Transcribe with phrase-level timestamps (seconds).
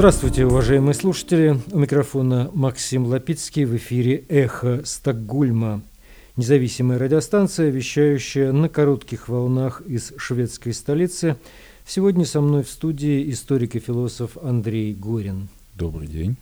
[0.00, 1.60] Здравствуйте, уважаемые слушатели.
[1.72, 5.82] У микрофона Максим Лапицкий в эфире «Эхо Стокгольма».
[6.36, 11.36] Независимая радиостанция, вещающая на коротких волнах из шведской столицы.
[11.86, 15.48] Сегодня со мной в студии историк и философ Андрей Горин.
[15.74, 16.36] Добрый день.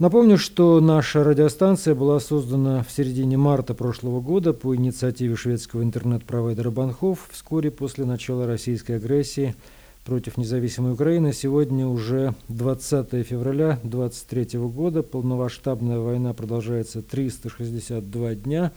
[0.00, 6.72] Напомню, что наша радиостанция была создана в середине марта прошлого года по инициативе шведского интернет-провайдера
[6.72, 9.54] Банхов вскоре после начала российской агрессии
[10.04, 11.32] против независимой Украины.
[11.32, 15.02] Сегодня уже 20 февраля 2023 года.
[15.02, 18.72] Полномасштабная война продолжается 362 дня.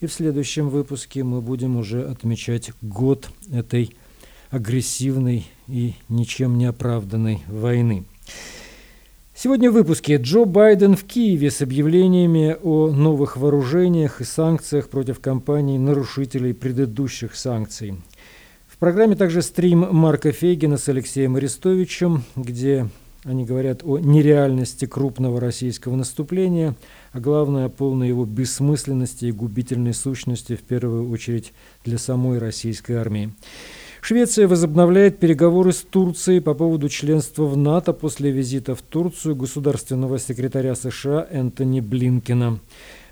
[0.00, 3.96] И в следующем выпуске мы будем уже отмечать год этой
[4.50, 8.04] агрессивной и ничем не оправданной войны.
[9.34, 15.20] Сегодня в выпуске Джо Байден в Киеве с объявлениями о новых вооружениях и санкциях против
[15.20, 17.96] компаний нарушителей предыдущих санкций.
[18.76, 22.86] В программе также стрим Марка Фейгина с Алексеем Арестовичем, где
[23.24, 26.74] они говорят о нереальности крупного российского наступления,
[27.12, 31.54] а главное о полной его бессмысленности и губительной сущности, в первую очередь
[31.86, 33.32] для самой российской армии.
[34.02, 40.18] Швеция возобновляет переговоры с Турцией по поводу членства в НАТО после визита в Турцию государственного
[40.18, 42.60] секретаря США Энтони Блинкина.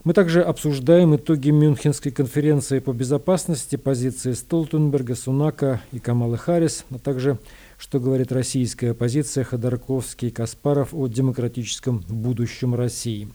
[0.04, 6.98] Мы также обсуждаем итоги Мюнхенской конференции по безопасности, позиции Столтенберга, Сунака и Камалы Харрис, а
[6.98, 7.38] также
[7.78, 13.28] что говорит российская оппозиция Ходорковский и Каспаров о демократическом будущем России.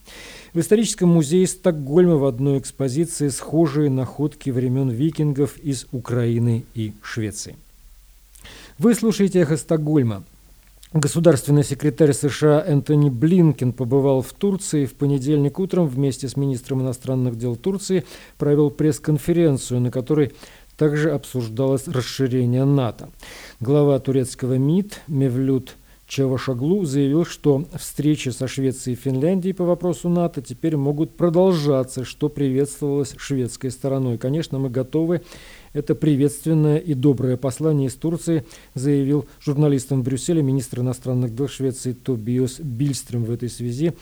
[0.54, 7.56] В историческом музее Стокгольма в одной экспозиции схожие находки времен викингов из Украины и Швеции.
[8.78, 10.22] Вы слушаете «Эхо Стокгольма».
[10.92, 17.38] Государственный секретарь США Энтони Блинкен побывал в Турции в понедельник утром вместе с министром иностранных
[17.38, 18.04] дел Турции,
[18.38, 20.32] провел пресс-конференцию, на которой
[20.76, 23.10] также обсуждалось расширение НАТО.
[23.60, 25.76] Глава турецкого МИД Мевлют
[26.08, 32.28] Чавашаглу заявил, что встречи со Швецией и Финляндией по вопросу НАТО теперь могут продолжаться, что
[32.28, 34.18] приветствовалось шведской стороной.
[34.18, 35.22] Конечно, мы готовы.
[35.72, 38.44] Это приветственное и доброе послание из Турции,
[38.74, 43.92] заявил журналистам в Брюсселе министр иностранных дел Швеции Тобиос Бильстрем в этой связи.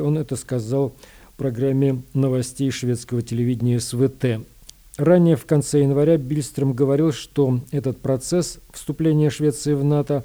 [0.00, 0.94] Он это сказал
[1.32, 4.44] в программе новостей шведского телевидения СВТ.
[4.96, 10.24] Ранее в конце января Бильстрем говорил, что этот процесс вступления Швеции в НАТО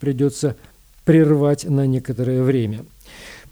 [0.00, 0.56] придется
[1.04, 2.86] прервать на некоторое время.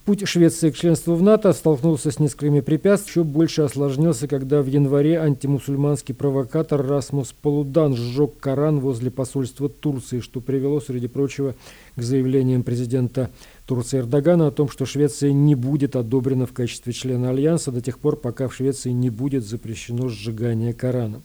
[0.04, 4.66] Путь Швеции к членству в НАТО столкнулся с несколькими препятствиями, еще больше осложнился, когда в
[4.66, 11.54] январе антимусульманский провокатор Расмус Полудан сжег Коран возле посольства Турции, что привело, среди прочего,
[11.96, 13.30] к заявлениям президента
[13.66, 17.98] Турции Эрдогана о том, что Швеция не будет одобрена в качестве члена Альянса до тех
[17.98, 21.20] пор, пока в Швеции не будет запрещено сжигание Корана.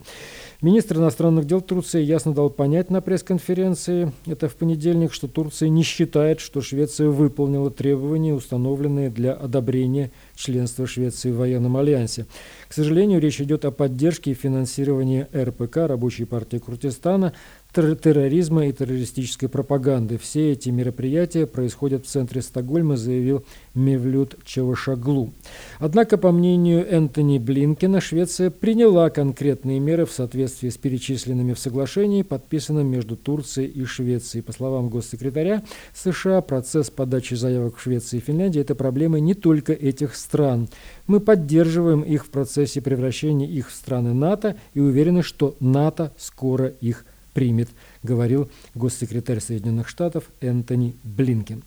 [0.66, 5.84] Министр иностранных дел Турции ясно дал понять на пресс-конференции, это в понедельник, что Турция не
[5.84, 12.26] считает, что Швеция выполнила требования, установленные для одобрения членства Швеции в военном альянсе.
[12.68, 17.34] К сожалению, речь идет о поддержке и финансировании РПК, Рабочей партии Куртистана,
[17.76, 20.18] терроризма и террористической пропаганды.
[20.18, 23.44] Все эти мероприятия происходят в центре Стокгольма, заявил
[23.74, 25.34] Мевлют Чавашаглу.
[25.80, 32.24] Однако, по мнению Энтони Блинкина, Швеция приняла конкретные меры в соответствии с перечисленными в соглашении,
[32.24, 34.42] подписанном между Турцией и Швецией.
[34.42, 35.64] По словам госсекретаря
[35.94, 40.70] США, процесс подачи заявок в Швеции и Финляндии– это проблемы не только этих стран.
[41.08, 46.68] Мы поддерживаем их в процессе превращения их в страны НАТО и уверены, что НАТО скоро
[46.68, 47.70] их примет,
[48.02, 51.62] говорил госсекретарь Соединенных Штатов Энтони Блинкен.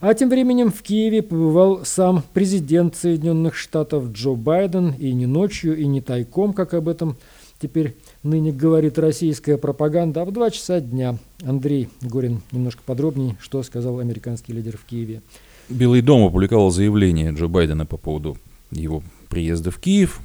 [0.00, 5.76] А тем временем в Киеве побывал сам президент Соединенных Штатов Джо Байден и не ночью,
[5.76, 7.16] и не тайком, как об этом
[7.60, 11.18] теперь ныне говорит российская пропаганда, а в два часа дня.
[11.44, 15.20] Андрей Горин немножко подробнее, что сказал американский лидер в Киеве.
[15.68, 18.36] Белый дом опубликовал заявление Джо Байдена по поводу
[18.70, 20.20] его приезда в Киев.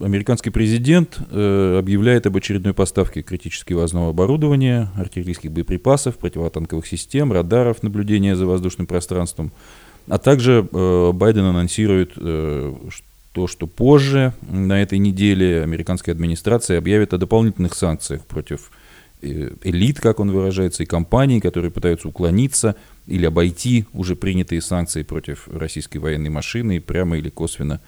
[0.00, 7.82] Американский президент э, объявляет об очередной поставке критически важного оборудования, артиллерийских боеприпасов, противотанковых систем, радаров
[7.84, 9.52] наблюдения за воздушным пространством.
[10.08, 12.74] А также э, Байден анонсирует э,
[13.32, 18.72] то, что позже на этой неделе американская администрация объявит о дополнительных санкциях против
[19.22, 22.74] э, элит, как он выражается, и компаний, которые пытаются уклониться
[23.06, 27.80] или обойти уже принятые санкции против российской военной машины прямо или косвенно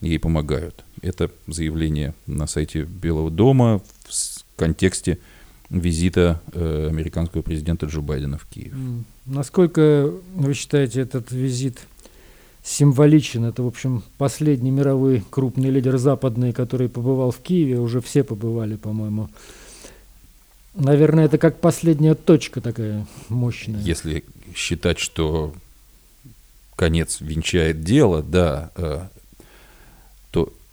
[0.00, 0.84] ей помогают.
[1.02, 5.18] Это заявление на сайте Белого дома в контексте
[5.70, 8.74] визита э, американского президента Джо Байдена в Киев.
[9.26, 11.78] Насколько вы считаете этот визит
[12.62, 13.44] символичен?
[13.44, 17.78] Это, в общем, последний мировой крупный лидер западный, который побывал в Киеве.
[17.80, 19.28] Уже все побывали, по-моему.
[20.74, 23.80] Наверное, это как последняя точка такая мощная.
[23.80, 24.24] Если
[24.54, 25.54] считать, что
[26.76, 29.06] конец венчает дело, да, э,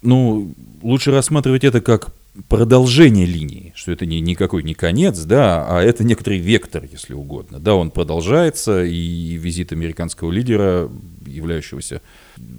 [0.01, 2.13] ну, лучше рассматривать это как
[2.47, 7.59] продолжение линии, что это не никакой не конец, да, а это некоторый вектор, если угодно.
[7.59, 10.89] Да, он продолжается, и визит американского лидера,
[11.25, 12.01] являющегося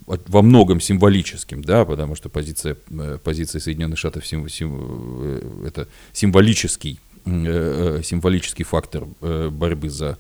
[0.06, 4.78] во многом символическим, да, потому что позиция, э, позиция Соединенных Штатов сим, сим,
[5.22, 9.06] э, это символический, э, символический фактор
[9.50, 10.18] борьбы за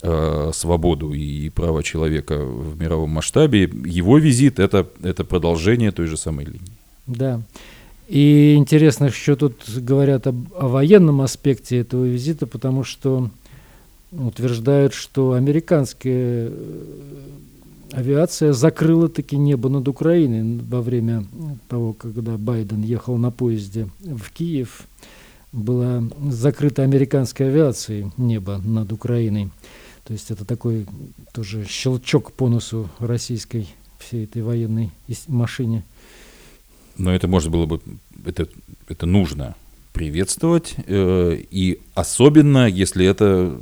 [0.00, 3.62] свободу и права человека в мировом масштабе.
[3.62, 6.72] Его визит это, это продолжение той же самой линии.
[7.06, 7.40] Да.
[8.08, 13.28] И интересно, еще тут говорят об, о военном аспекте этого визита, потому что
[14.10, 16.84] утверждают, что американская э,
[17.92, 21.26] авиация закрыла таки небо над Украиной во время
[21.68, 24.84] того, когда Байден ехал на поезде в Киев.
[25.52, 29.50] Была закрыта американской авиацией небо над Украиной.
[30.08, 30.86] То есть это такой
[31.34, 33.68] тоже щелчок по носу российской
[33.98, 34.90] всей этой военной
[35.26, 35.84] машине.
[36.96, 37.82] Но это можно было бы,
[38.24, 38.48] это,
[38.88, 39.54] это нужно
[39.92, 43.60] приветствовать, э, и особенно, если это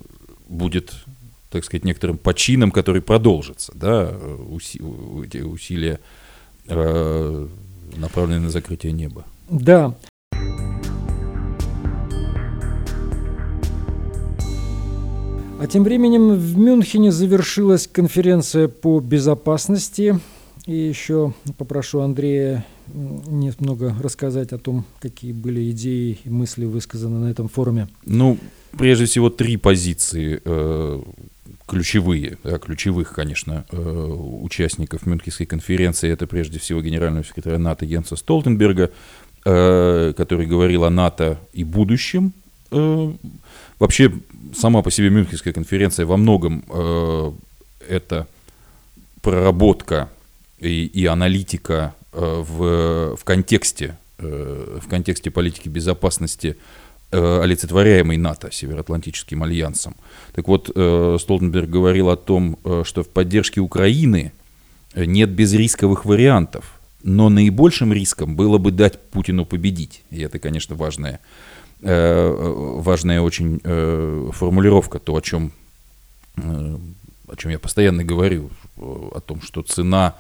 [0.49, 0.95] будет,
[1.51, 4.17] так сказать, некоторым почином, который продолжится, да,
[4.49, 4.81] уси,
[5.25, 5.99] эти усилия,
[6.69, 7.49] э,
[7.97, 9.25] направленные на закрытие неба.
[9.51, 9.97] Да.
[15.59, 20.21] А тем временем в Мюнхене завершилась конференция по безопасности.
[20.67, 27.31] И еще попрошу Андрея немного рассказать о том, какие были идеи и мысли высказаны на
[27.31, 27.89] этом форуме?
[28.05, 28.37] Ну,
[28.77, 31.03] прежде всего, три позиции э,
[31.67, 36.11] ключевые, да, ключевых, конечно, э, участников Мюнхенской конференции.
[36.11, 38.91] Это прежде всего генерального секретаря НАТО Йенса Столтенберга,
[39.47, 42.35] э, который говорил о НАТО и будущем.
[43.79, 44.13] Э, вообще,
[44.55, 47.33] сама по себе Мюнхенская конференция во многом э,
[47.89, 48.27] это
[49.23, 50.09] проработка
[50.61, 56.57] и, и аналитика Э, в, в контексте э, в контексте политики безопасности,
[57.11, 59.95] э, олицетворяемой НАТО, Североатлантическим альянсом.
[60.35, 64.33] Так вот, Столтенберг говорил о том, что в поддержке Украины
[64.95, 70.03] нет безрисковых вариантов, но наибольшим риском было бы дать Путину победить.
[70.11, 71.21] И это, конечно, важная,
[71.81, 73.61] важная очень
[74.33, 75.53] формулировка, то, о чем,
[76.37, 80.15] о чем я постоянно говорю, о том, что цена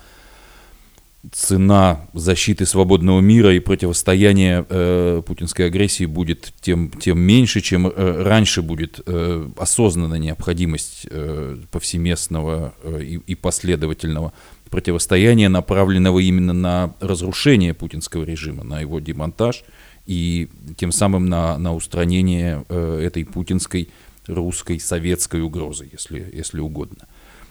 [1.32, 8.22] цена защиты свободного мира и противостояния э, путинской агрессии будет тем, тем меньше, чем э,
[8.22, 14.32] раньше будет э, осознанна необходимость э, повсеместного э, и, и последовательного
[14.70, 19.64] противостояния, направленного именно на разрушение путинского режима, на его демонтаж
[20.06, 23.88] и тем самым на, на устранение э, этой путинской
[24.26, 27.06] русской советской угрозы, если, если угодно.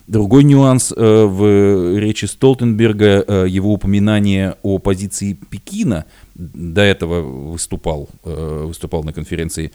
[0.06, 6.04] Другой нюанс э, в речи Столтенберга, э, его упоминание о позиции Пекина,
[6.36, 9.72] до этого выступал, э, выступал на конференции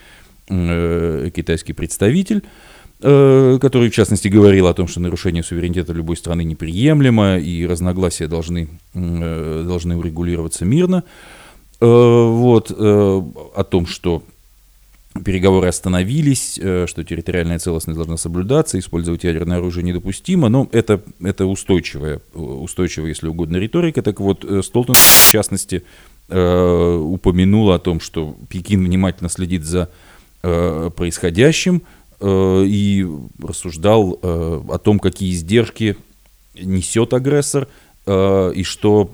[0.47, 2.43] китайский представитель,
[2.99, 8.67] который, в частности, говорил о том, что нарушение суверенитета любой страны неприемлемо и разногласия должны,
[8.93, 11.03] должны урегулироваться мирно.
[11.79, 14.23] Вот, о том, что
[15.13, 21.45] переговоры остановились, э, что территориальная целостность должна соблюдаться, использовать ядерное оружие недопустимо, но это, это
[21.45, 24.01] устойчивая, устойчивая, если угодно, риторика.
[24.01, 25.83] Так вот, э, Столтен, в частности,
[26.29, 29.89] э, упомянул о том, что Пекин внимательно следит за
[30.41, 31.83] происходящим
[32.19, 33.07] и
[33.39, 35.97] рассуждал о том, какие издержки
[36.55, 37.67] несет агрессор
[38.07, 39.11] и что,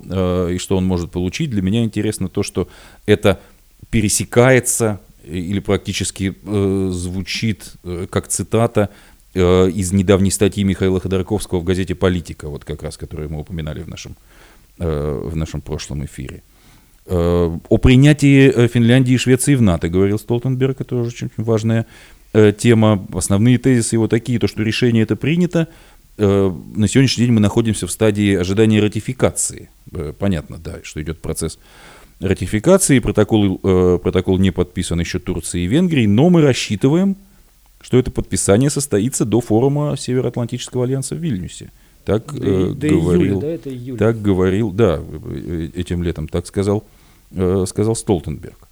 [0.50, 1.50] и что он может получить.
[1.50, 2.68] Для меня интересно то, что
[3.04, 3.40] это
[3.90, 8.90] пересекается или практически э, звучит э, как цитата
[9.34, 13.82] э, из недавней статьи Михаила Ходорковского в газете «Политика», вот как раз, которую мы упоминали
[13.82, 14.16] в нашем,
[14.78, 16.42] э, в нашем прошлом эфире.
[17.06, 21.86] Э, о принятии э, Финляндии и Швеции в НАТО, говорил Столтенберг, это тоже очень важная
[22.32, 23.06] э, тема.
[23.12, 25.68] Основные тезисы его такие, то, что решение это принято,
[26.16, 29.70] э, на сегодняшний день мы находимся в стадии ожидания ратификации.
[29.92, 31.58] Э, понятно, да, что идет процесс
[32.20, 32.98] ратификации.
[32.98, 37.16] Протокол, э, протокол не подписан еще Турцией и Венгрией, но мы рассчитываем,
[37.80, 41.70] что это подписание состоится до форума Североатлантического альянса в Вильнюсе.
[42.04, 43.98] Так э, до говорил, июля, да, это июль.
[43.98, 46.84] так говорил, да, э, этим летом так сказал,
[47.32, 48.68] э, сказал Столтенберг.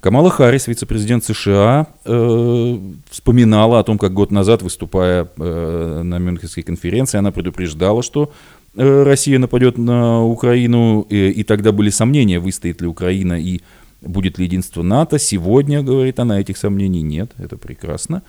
[0.00, 6.64] Камала Харрис, вице-президент США, э, вспоминала о том, как год назад, выступая э, на Мюнхенской
[6.64, 8.32] конференции, она предупреждала, что
[8.74, 13.60] Россия нападет на Украину, и, и тогда были сомнения, выстоит ли Украина и
[14.00, 15.18] будет ли единство НАТО.
[15.18, 18.22] Сегодня, говорит она, этих сомнений нет, это прекрасно.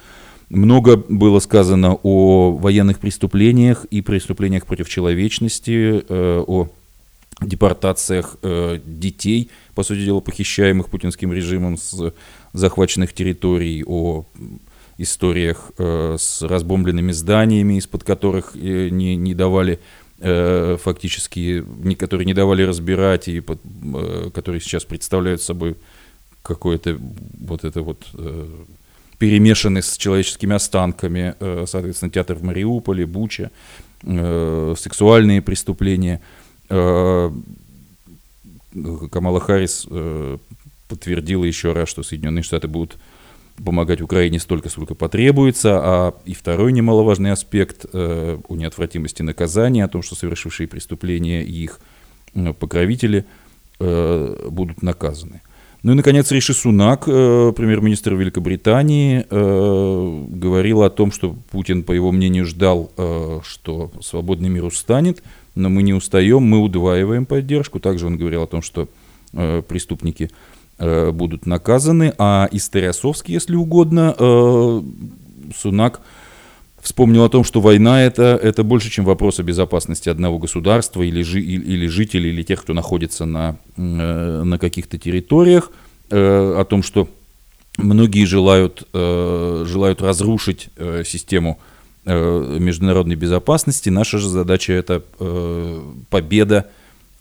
[0.50, 6.70] Много было сказано о военных преступлениях и преступлениях против человечности, э, о
[7.42, 12.14] депортациях э, детей, по сути дела, похищаемых путинским режимом с
[12.54, 14.26] захваченных территорий, о
[15.00, 19.80] историях э, с разбомбленными зданиями, из-под которых не, не давали
[20.24, 21.66] фактически,
[22.00, 23.60] которые не давали разбирать и под,
[24.34, 25.76] которые сейчас представляют собой
[26.42, 26.98] какое-то
[27.40, 28.08] вот это вот
[29.18, 33.52] перемешаны с человеческими останками, соответственно, театр в Мариуполе, Буча,
[34.02, 36.22] сексуальные преступления–
[36.70, 37.30] Э,
[39.12, 40.38] Камала Харрис э,
[40.88, 42.98] подтвердила еще раз, что Соединенные Штаты будут
[43.64, 45.80] помогать Украине столько, сколько потребуется.
[45.82, 51.64] А и второй немаловажный аспект э, о неотвратимости наказания, о том, что совершившие преступления и
[51.64, 51.80] их
[52.60, 53.26] покровители
[53.80, 55.42] будут наказаны.
[55.84, 62.46] Ну и, наконец, Риши Сунак, премьер-министр Великобритании, говорил о том, что Путин, по его мнению,
[62.46, 62.92] ждал,
[63.44, 65.22] что свободный мир устанет–
[65.56, 67.80] но мы не устаем, мы удваиваем поддержку.
[67.80, 68.88] Также он говорил о том, что
[69.34, 70.32] э, преступники
[70.84, 74.82] э, будут наказаны, а Историасовский, если угодно, э,
[75.56, 76.02] Сунак
[76.82, 81.22] вспомнил о том, что война это, это больше, чем вопрос о безопасности одного государства или,
[81.22, 85.72] жи, или жителей, или тех, кто находится на, э, на каких-то территориях,
[86.12, 87.08] о том, что
[87.78, 90.70] многие желают, желают разрушить
[91.06, 91.58] систему
[92.06, 93.90] международной безопасности.
[93.90, 95.02] Наша же задача это
[96.10, 96.70] победа,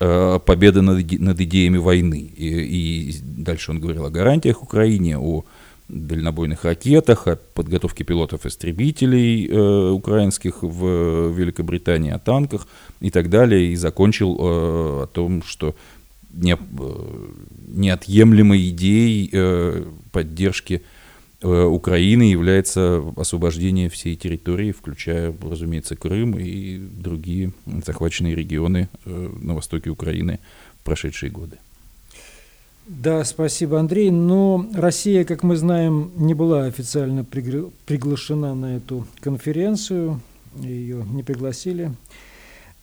[0.02, 2.32] э, победа над, над идеями войны.
[2.37, 5.44] И, и дальше он говорил о гарантиях Украине, о
[5.88, 12.66] дальнобойных ракетах, о подготовке пилотов-истребителей э, украинских в Великобритании, о танках
[13.00, 13.73] и так далее.
[13.73, 15.75] И закончил э, о том, что
[16.32, 16.56] не, э,
[17.68, 20.82] неотъемлемой идеей э, поддержки
[21.42, 27.52] Украины является освобождение всей территории, включая, разумеется, Крым и другие
[27.84, 30.38] захваченные регионы э, на востоке Украины
[30.80, 31.58] в прошедшие годы.
[32.87, 34.11] Да, спасибо, Андрей.
[34.11, 40.20] Но Россия, как мы знаем, не была официально приглашена на эту конференцию,
[40.61, 41.92] ее не пригласили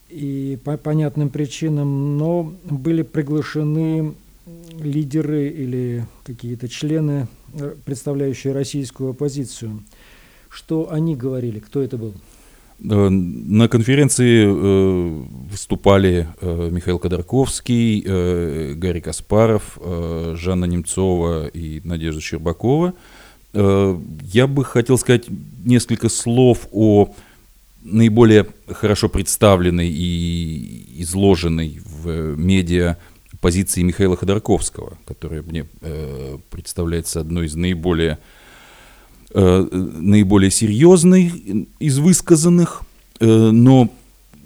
[0.09, 4.15] и по понятным причинам, но были приглашены
[4.79, 7.38] лидеры или какие-то члены Э,
[7.86, 9.84] представляющие российскую оппозицию.
[10.50, 11.60] Что они говорили?
[11.60, 12.13] Кто это был?
[12.82, 19.77] Э, на конференции э, выступали Михаил Ходорковский, Гарри Каспаров,
[20.36, 22.94] Жанна Немцова и Надежда Щербакова.
[23.53, 25.25] Я бы хотел сказать
[25.65, 27.13] несколько слов о
[27.84, 32.98] наиболее хорошо представленной и изложенной в медиа
[33.41, 38.19] позиции Михаила Ходорковского, которая мне э, представляется одной из наиболее,
[39.34, 42.81] э, наиболее серьезной из высказанных,
[43.19, 43.89] э, но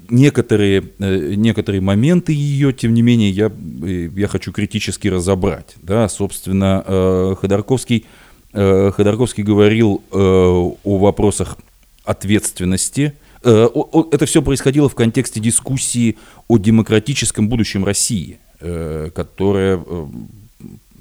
[0.09, 3.51] некоторые, э, некоторые моменты ее, тем не менее, я,
[3.83, 5.75] э, я хочу критически разобрать.
[5.81, 6.07] Да?
[6.07, 8.05] Собственно, э, Ходорковский,
[8.53, 11.57] э, Ходорковский говорил э, о вопросах
[12.05, 13.67] ответственности, э,
[14.11, 18.39] это все происходило в контексте дискуссии о демократическом будущем России.
[18.65, 20.05] Э, которая э,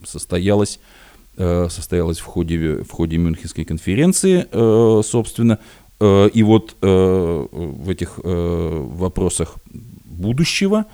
[0.04, 0.81] состоялась,
[1.37, 4.47] э, состоялась в ходе, в ходе Мюнхенской конференции,
[5.02, 5.61] собственно.
[6.00, 9.54] И вот в этих вопросах
[10.04, 10.87] будущего,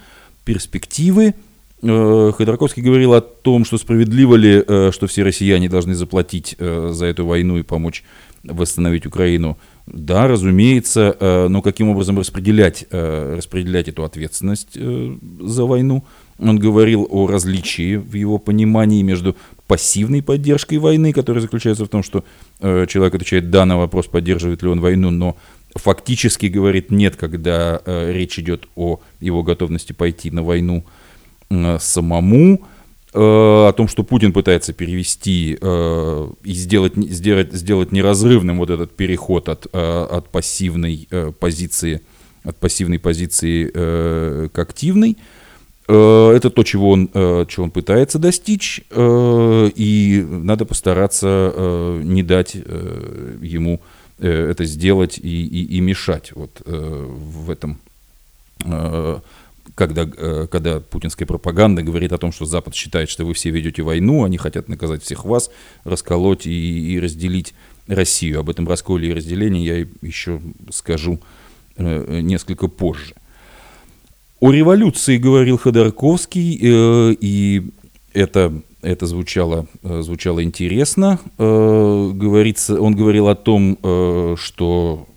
[0.44, 1.34] перспективы,
[1.80, 7.56] Ходорковский говорил о том, что справедливо ли, что все россияне должны заплатить за эту войну
[7.56, 8.04] и помочь
[8.44, 9.56] восстановить Украину.
[9.86, 11.16] Да, разумеется,
[11.48, 16.04] но каким образом распределять, распределять эту ответственность за войну–
[16.38, 22.02] он говорил о различии в его понимании между пассивной поддержкой войны, которая заключается в том,
[22.02, 22.24] что
[22.60, 25.36] э, человек отвечает «да» на вопрос, поддерживает ли он войну, но
[25.74, 30.84] фактически говорит «нет», когда э, речь идет о его готовности пойти на войну
[31.50, 32.62] э, самому,
[33.12, 38.96] э, о том, что Путин пытается перевести э, и сделать, сделать, сделать неразрывным вот этот
[38.96, 42.00] переход от, э, от пассивной э, позиции,
[42.44, 45.16] от пассивной позиции э, к активной.
[45.88, 52.54] Это то, чего он, э, чего он пытается достичь, э, и надо постараться не дать
[52.54, 53.80] ему
[54.18, 57.78] это сделать и, и, и мешать вот в этом
[59.76, 64.24] когда, когда путинская пропаганда говорит о том, что Запад считает, что вы все ведете войну,
[64.24, 65.50] они хотят наказать всех вас,
[65.84, 67.54] расколоть и, и разделить
[67.86, 68.40] Россию.
[68.40, 70.40] Об этом расколе и разделении я еще
[70.70, 71.20] скажу
[71.76, 73.14] несколько позже.
[74.40, 77.70] О революции говорил Ходорковский, э, и
[78.12, 81.18] это это звучало, звучало интересно.
[81.36, 83.76] Говорится, он говорил о том,
[84.36, 85.08] что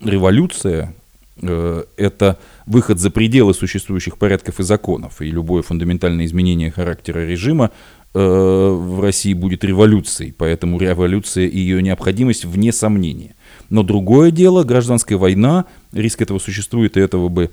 [0.00, 0.94] революция–
[1.42, 7.72] это выход за пределы существующих порядков и законов, и любое фундаментальное изменение характера режима
[8.14, 13.34] в России будет революцией, поэтому революция и ее необходимость вне сомнения.
[13.70, 17.50] Но другое дело, гражданская война, риск этого существует, и этого бы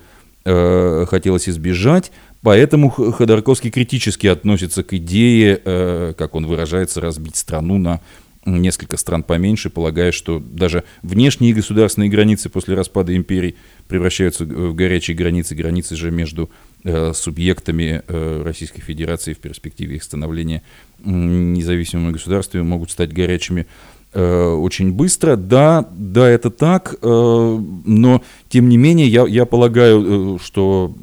[0.48, 2.12] э, хотелось избежать.
[2.42, 8.00] Поэтому Ходорковский критически относится к идее, э, как он выражается, разбить страну на
[8.48, 15.18] несколько стран поменьше, полагая, что даже внешние государственные границы после распада империй превращаются в горячие
[15.18, 16.50] границы, границы же между
[16.84, 20.64] э, субъектами э, Российской Федерации в перспективе их становления
[21.04, 23.68] независимыми государствами могут стать горячими
[24.14, 25.36] очень быстро.
[25.36, 30.94] Да, да, это так, э, но тем не менее я, я полагаю, э, что,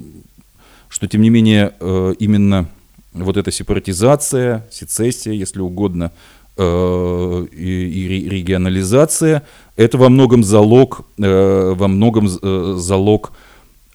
[0.89, 1.73] что тем не менее
[2.19, 2.69] именно
[3.13, 6.11] вот эта сепаратизация, сецессия, если угодно,
[6.57, 9.43] и, и регионализация,
[9.77, 13.33] это во многом залог, во многом залог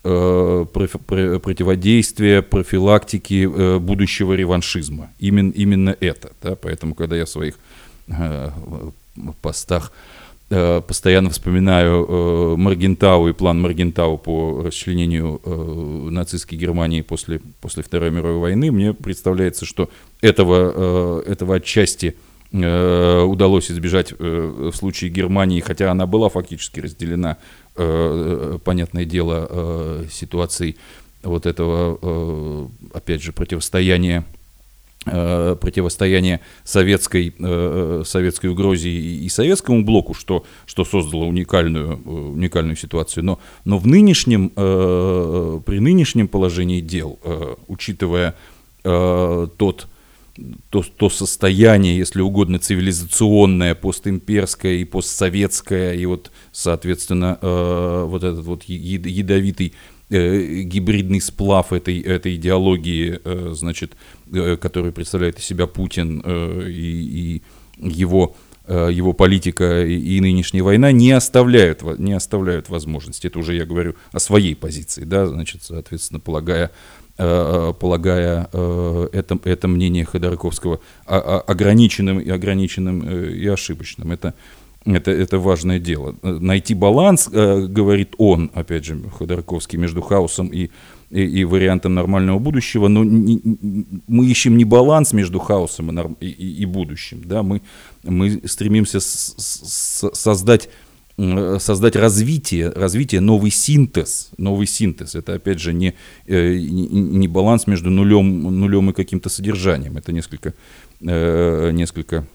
[0.04, 5.10] противодействия, профилактики будущего реваншизма.
[5.20, 6.32] Именно, именно это.
[6.42, 6.56] Да?
[6.56, 7.60] Поэтому, когда я в своих
[9.42, 9.92] постах
[10.50, 17.84] э, постоянно вспоминаю э, Маргентау и план Маргентау по расчленению э, нацистской Германии после, после
[17.84, 19.90] Второй мировой войны, мне представляется, что
[20.22, 22.16] этого, этого отчасти
[22.52, 27.38] удалось избежать в случае Германии, хотя она была фактически разделена,
[27.76, 30.76] понятное дело, ситуацией
[31.22, 34.39] вот этого, опять же, противостояния Э,
[35.06, 43.24] противостояние советской, э, советской угрозе и, советскому блоку, что, что создало уникальную, э, уникальную ситуацию.
[43.24, 47.18] Но, но в нынешнем, при нынешнем положении дел,
[47.68, 48.36] учитывая
[48.84, 49.88] тот,
[50.70, 58.64] то, то состояние, если угодно, цивилизационное, постимперское и постсоветское, и вот, соответственно, вот этот вот
[58.64, 59.74] ядовитый
[60.12, 63.96] Э, гибридный сплав этой, этой идеологии, э, значит,
[64.34, 66.20] э, который представляет из себя Путин
[66.68, 67.42] и,
[67.82, 68.36] и его
[68.68, 73.26] его политика и нынешняя война не оставляют, не оставляют возможности.
[73.26, 76.70] Это уже я говорю о своей позиции, да, значит, соответственно, полагая,
[77.18, 84.12] полагая это, это мнение Ходорковского ограниченным и ограниченным и ошибочным.
[84.12, 84.36] Это,
[84.86, 86.16] это, это важное дело.
[86.22, 90.70] Найти баланс, э, говорит он, опять же, Ходорковский, между хаосом и,
[91.10, 93.42] и, и вариантом нормального будущего, но не,
[94.08, 97.62] мы ищем не баланс между хаосом и, норм, и, и будущим, да, мы,
[98.04, 100.70] мы стремимся с, с, создать
[101.58, 105.16] создать развитие, развитие, новый синтез, новый синтез.
[105.16, 105.94] Это, опять же, не,
[106.28, 109.98] э, не, баланс между нулем, нулем и каким-то содержанием.
[109.98, 110.54] Это несколько,
[111.02, 112.26] э, несколько,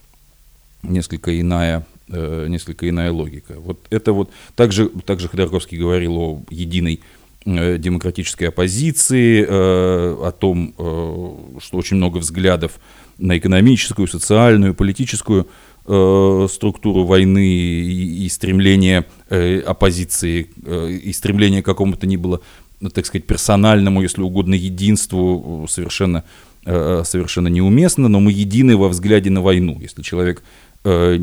[0.83, 3.55] несколько иная э, несколько иная логика.
[3.59, 7.01] Вот это вот также, также Ходорковский говорил о единой
[7.45, 12.79] э, демократической оппозиции, э, о том, э, что очень много взглядов
[13.19, 15.47] на экономическую, социальную, политическую
[15.87, 22.41] э, структуру войны и, и стремление э, оппозиции, э, и стремление к какому-то ни было,
[22.81, 26.25] ну, так сказать, персональному, если угодно, единству совершенно,
[26.67, 29.79] э, совершенно неуместно, но мы едины во взгляде на войну.
[29.81, 30.43] Если человек
[30.85, 31.19] э,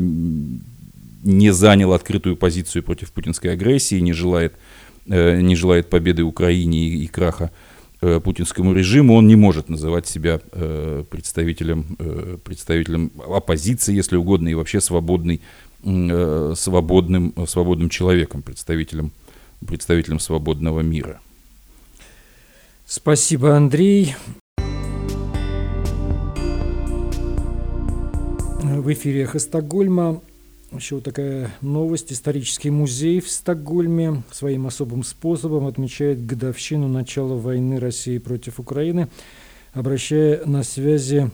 [1.22, 4.54] не занял открытую позицию против путинской агрессии, не желает,
[5.06, 7.50] э, не желает победы Украине и, и краха
[8.00, 11.96] э, путинскому режиму, он не может называть себя э, представителем,
[12.44, 15.40] представителем оппозиции, если угодно, и вообще свободный,
[15.82, 19.10] свободным, свободным человеком, представителем,
[19.66, 21.20] представителем свободного мира.
[22.86, 24.14] Спасибо, Андрей.
[28.62, 30.20] В эфире «Эхо Стокгольма»
[30.74, 32.12] Еще вот такая новость.
[32.12, 39.08] Исторический музей в Стокгольме своим особым способом отмечает годовщину начала войны России против Украины,
[39.74, 41.30] обращая на связи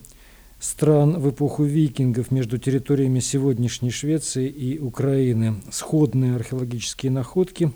[0.59, 5.55] стран в эпоху викингов между территориями сегодняшней Швеции и Украины.
[5.71, 7.71] Сходные археологические находки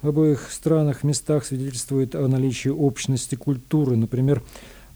[0.00, 3.96] в обоих странах местах свидетельствуют о наличии общности культуры.
[3.96, 4.42] Например,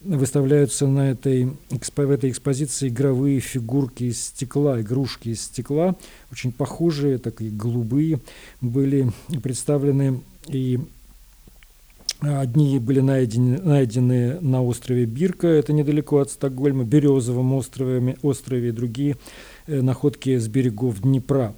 [0.06, 5.96] выставляются на этой, в этой экспозиции игровые фигурки из стекла, игрушки из стекла,
[6.30, 8.20] очень похожие, такие голубые,
[8.60, 9.10] были
[9.42, 10.80] представлены и
[12.20, 19.16] Одни были найдены, найдены на острове Бирка, это недалеко от Стокгольма, Березовом острове, острове другие
[19.66, 21.54] э, находки с берегов Днепра.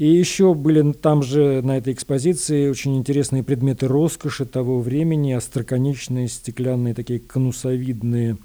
[0.00, 6.26] И еще были там же на этой экспозиции очень интересные предметы роскоши того времени, остроконечные
[6.28, 8.38] стеклянные такие конусовидные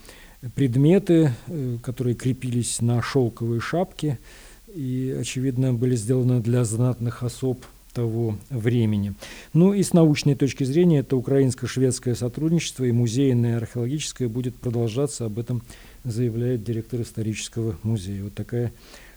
[0.54, 4.20] предметы, э, которые крепились на шелковые шапки
[4.68, 7.64] и, очевидно, были сделаны для знатных особ
[7.94, 9.14] того времени.
[9.54, 15.24] Ну и с научной точки зрения это украинско-шведское сотрудничество и музейное, и археологическое будет продолжаться.
[15.24, 15.62] Об этом
[16.04, 18.24] заявляет директор исторического музея.
[18.24, 18.74] Вот такая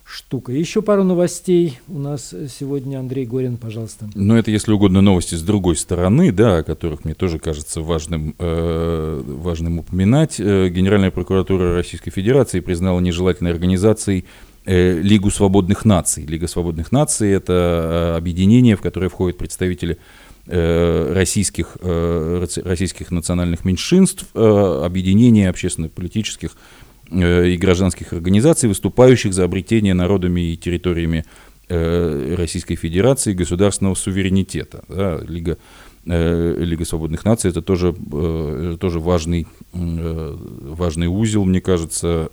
[0.08, 0.52] штука.
[0.52, 2.98] Еще пару новостей у нас сегодня.
[2.98, 4.08] Андрей Горин, пожалуйста.
[4.14, 8.34] Ну, это, если угодно, новости с другой стороны, да, о которых мне тоже кажется важным,
[8.38, 10.40] э, важным упоминать.
[10.40, 14.24] Э, Генеральная прокуратура Российской Федерации признала нежелательной организацией
[14.64, 16.24] э, Лигу свободных наций.
[16.24, 19.98] Лига свободных наций– это э, объединение, в которое входят представители
[20.50, 26.52] российских, российских национальных меньшинств, объединения общественно-политических
[27.10, 31.24] и гражданских организаций, выступающих за обретение народами и территориями
[31.68, 34.84] э, Российской Федерации государственного суверенитета.
[34.88, 35.58] Да, Лига,
[36.06, 37.94] э, Лига свободных наций это тоже,
[38.78, 42.30] тоже важный, важный узел, мне кажется,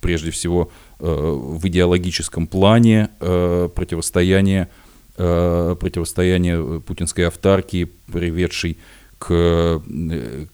[0.00, 4.68] прежде всего в идеологическом плане противостояния,
[5.16, 8.78] противостояния путинской автаркии, приведшей
[9.18, 9.82] к,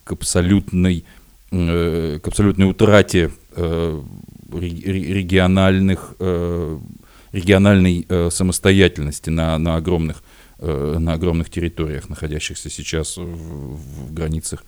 [0.04, 1.15] к абсолютной Э,
[1.50, 4.02] к абсолютной утрате э,
[4.52, 6.78] региональных, э,
[7.32, 10.22] региональной самостоятельности на, на, огромных,
[10.58, 14.64] на огромных территориях, находящихся сейчас в, в границах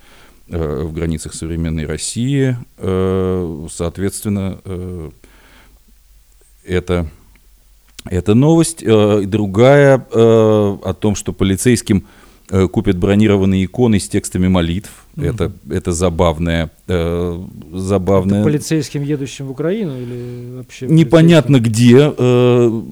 [0.47, 2.57] в границах современной России.
[3.71, 4.59] Соответственно,
[6.65, 7.11] это,
[8.07, 8.83] это новость.
[8.83, 12.18] Другая о том, что полицейским Э,
[12.49, 14.91] купят бронированные иконы с текстами молитв.
[15.17, 15.27] Угу.
[15.27, 16.71] Это, это забавное.
[16.87, 17.39] Э,
[17.73, 18.41] забавное.
[18.41, 20.87] Это полицейским, едущим в Украину или вообще?
[20.87, 22.13] Непонятно где.
[22.17, 22.83] Э,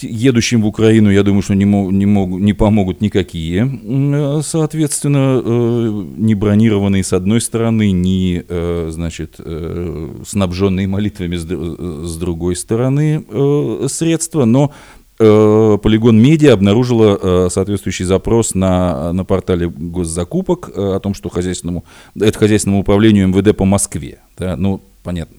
[0.00, 3.68] едущим в Украину, я думаю, что не, мог, не, мог, не помогут никакие.
[3.84, 11.44] Э, соответственно, э, не бронированные с одной стороны, не э, значит, э, снабженные молитвами с,
[11.44, 14.44] с другой стороны э, средства.
[14.44, 21.12] Но Э, Полигон Медиа обнаружила э, соответствующий запрос на, на портале госзакупок э, о том,
[21.14, 24.20] что хозяйственному, это хозяйственному управлению МВД по Москве.
[24.38, 25.36] Да, ну, понятно,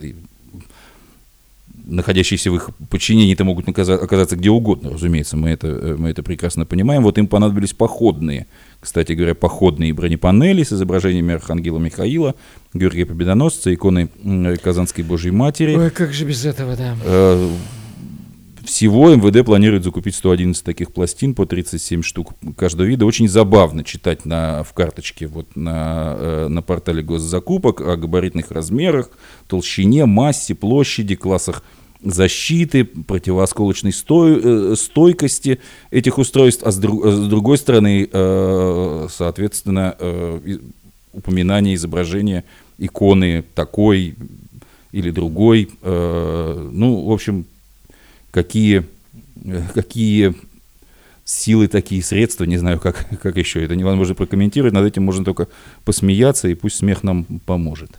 [1.85, 6.65] находящиеся в их подчинении это могут оказаться где угодно, разумеется, мы это, мы это прекрасно
[6.65, 7.03] понимаем.
[7.03, 8.47] Вот им понадобились походные,
[8.79, 12.35] кстати говоря, походные бронепанели с изображениями Архангела Михаила,
[12.73, 14.09] Георгия Победоносца, иконы
[14.61, 15.75] Казанской Божьей Матери.
[15.75, 16.95] Ой, как же без этого, да.
[18.79, 23.05] Всего МВД планирует закупить 111 таких пластин по 37 штук каждого вида.
[23.05, 29.11] Очень забавно читать на, в карточке вот на, э, на портале госзакупок о габаритных размерах,
[29.47, 31.61] толщине, массе, площади, классах
[32.01, 35.59] защиты, противоосколочной стой, э, стойкости
[35.91, 39.97] этих устройств, а с, друг, с другой стороны, э, соответственно,
[41.11, 42.45] упоминание изображения
[42.77, 44.15] иконы такой
[44.93, 45.69] или другой.
[45.83, 47.45] Ну, в общем,
[48.31, 48.85] какие,
[49.73, 50.33] какие
[51.25, 55.47] силы, такие средства, не знаю, как, как еще это невозможно прокомментировать, над этим можно только
[55.85, 57.91] посмеяться, и пусть смех нам поможет.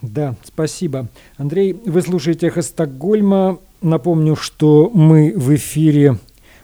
[0.00, 1.08] Да, спасибо.
[1.36, 3.58] Андрей, вы слушаете «Эхо Стокгольма».
[3.80, 6.18] Напомню, что мы в эфире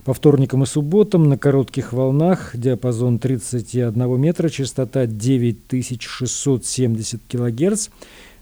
[0.04, 7.88] по вторникам и субботам на коротких волнах, диапазон 31 метра, частота 9670 килогерц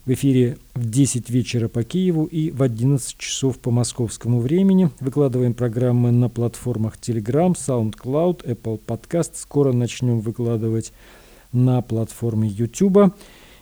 [0.07, 4.89] в эфире в 10 вечера по Киеву и в 11 часов по московскому времени.
[5.01, 9.31] Выкладываем программы на платформах Telegram, SoundCloud, Apple Podcast.
[9.33, 10.93] Скоро начнем выкладывать
[11.51, 13.13] на платформе YouTube.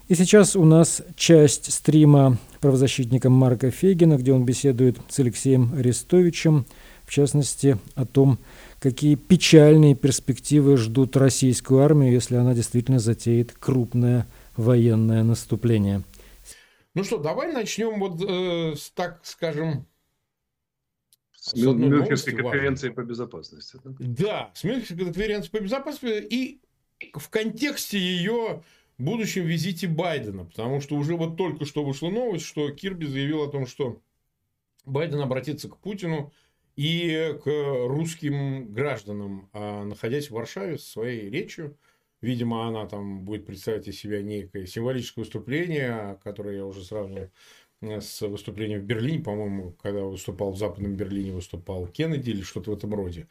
[0.08, 6.68] И сейчас у нас часть стрима правозащитника Марка Фегина, где он беседует с Алексеем Арестовичем,
[7.06, 8.38] в частности, о том,
[8.80, 16.04] какие печальные перспективы ждут российскую армию, если она действительно затеет крупное военное наступление.
[16.96, 19.86] Ну что, давай начнем вот э, с, так скажем...
[21.34, 23.78] С, с Мюнхенской конференции по безопасности.
[23.84, 26.62] Да, да с Мюнхенской конференции по безопасности и
[27.14, 28.64] в контексте ее
[28.98, 33.52] будущем визите Байдена, потому что уже вот только что вышла новость, что Кирби заявил о
[33.52, 34.02] том, что
[34.86, 36.32] Байден обратится к Путину
[36.78, 41.78] и к русским гражданам, а, находясь в Варшаве со своей речью,
[42.21, 47.30] Видимо, она там будет представить из себя некое символическое выступление, которое я уже сравнил
[47.82, 52.71] э, с выступлением в Берлине, по-моему, когда выступал в Западном Берлине, выступал Кеннеди или что-то
[52.71, 53.28] в этом роде.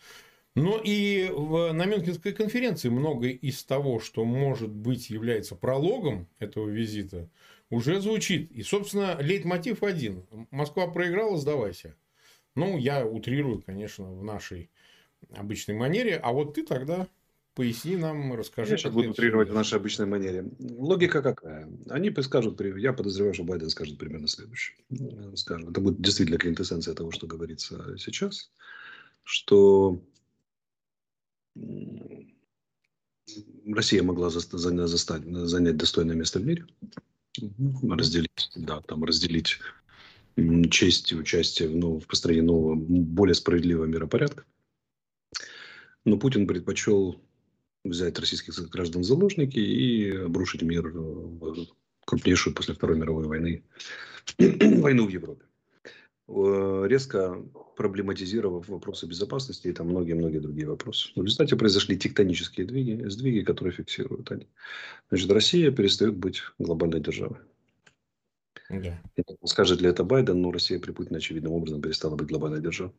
[0.57, 6.69] Но и в, на Мюнхенской конференции многое из того, что, может быть, является прологом этого
[6.69, 7.29] визита,
[7.71, 8.53] уже звучит.
[8.53, 10.25] И, собственно, лейтмотив один.
[10.51, 11.97] Москва проиграла, сдавайся.
[12.55, 14.71] Ну, я утрирую, конечно, в нашей
[15.31, 16.17] обычной манере.
[16.17, 17.09] А вот ты тогда
[17.55, 18.73] Поясни нам, расскажи.
[18.73, 20.51] Я сейчас буду утрировать в нашей обычной манере.
[20.59, 21.71] Логика какая?
[21.89, 24.77] Они скажут, я подозреваю, что Байден скажет примерно следующее.
[25.37, 28.51] Скажем, это будет действительно квинтэссенция того, что говорится сейчас,
[29.23, 30.03] что
[33.67, 36.67] Россия могла занять, занять достойное место в мире,
[37.83, 39.61] разделить, да, там разделить
[40.71, 44.45] честь и участие в, ну, в построении нового, более справедливого миропорядка.
[46.05, 47.23] Но Путин предпочел
[47.85, 51.67] взять российских граждан в заложники и обрушить мир в
[52.07, 53.63] крупнейшую после Второй мировой войны
[54.39, 55.45] войну в Европе.
[56.27, 57.43] Э, резко
[57.77, 61.11] проблематизировав вопросы безопасности и там многие-многие другие вопросы.
[61.15, 64.49] В результате произошли тектонические сдвиги, сдвиги, которые фиксируют они.
[65.11, 67.39] Значит, Россия перестает быть глобальной державой.
[68.71, 68.99] Да.
[69.45, 72.95] Скажет ли это Байден, но Россия при Путине очевидным образом перестала быть глобальной державой.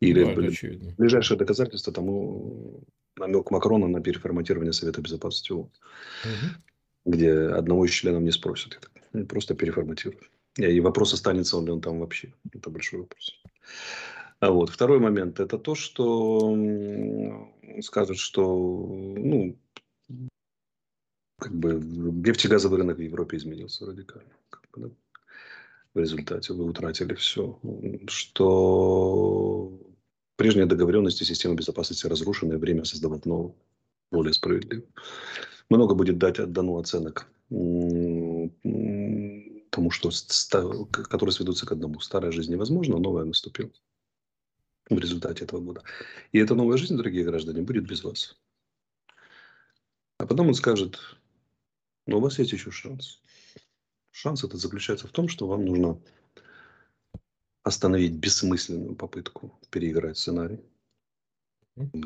[0.00, 0.94] Или да, очевидно.
[0.96, 2.82] ближайшее доказательство тому
[3.20, 5.70] намек Макрона на переформатирование Совета Безопасности ООН,
[6.24, 7.12] угу.
[7.12, 8.90] где одного из членов не спросят,
[9.28, 10.30] просто переформатируют.
[10.56, 12.34] И вопрос, останется он ли он там вообще.
[12.52, 13.40] Это большой вопрос.
[14.40, 14.70] А вот.
[14.70, 16.56] Второй момент– это то, что
[17.82, 18.42] скажут, что
[19.16, 19.56] ну,
[21.38, 24.32] как бы нефтегазовый рынок в Европе изменился радикально.
[24.48, 24.94] Как бы, да?
[25.94, 27.58] В результате вы утратили все.
[28.06, 29.72] Что
[30.40, 33.54] прежние договоренности системы безопасности разрушены, время создавать новую,
[34.10, 34.88] более справедливую.
[35.68, 38.50] Много будет дать отдано оценок тому,
[39.90, 40.10] что,
[40.92, 42.00] которые сведутся к одному.
[42.00, 43.70] Старая жизнь невозможна, новая наступила
[44.88, 45.82] в результате этого года.
[46.32, 48.38] И эта новая жизнь, дорогие граждане, будет без вас.
[50.16, 50.98] А потом он скажет,
[52.06, 53.20] но у вас есть еще шанс.
[54.10, 56.00] Шанс это заключается в том, что вам нужно
[57.70, 60.60] остановить бессмысленную попытку переиграть сценарий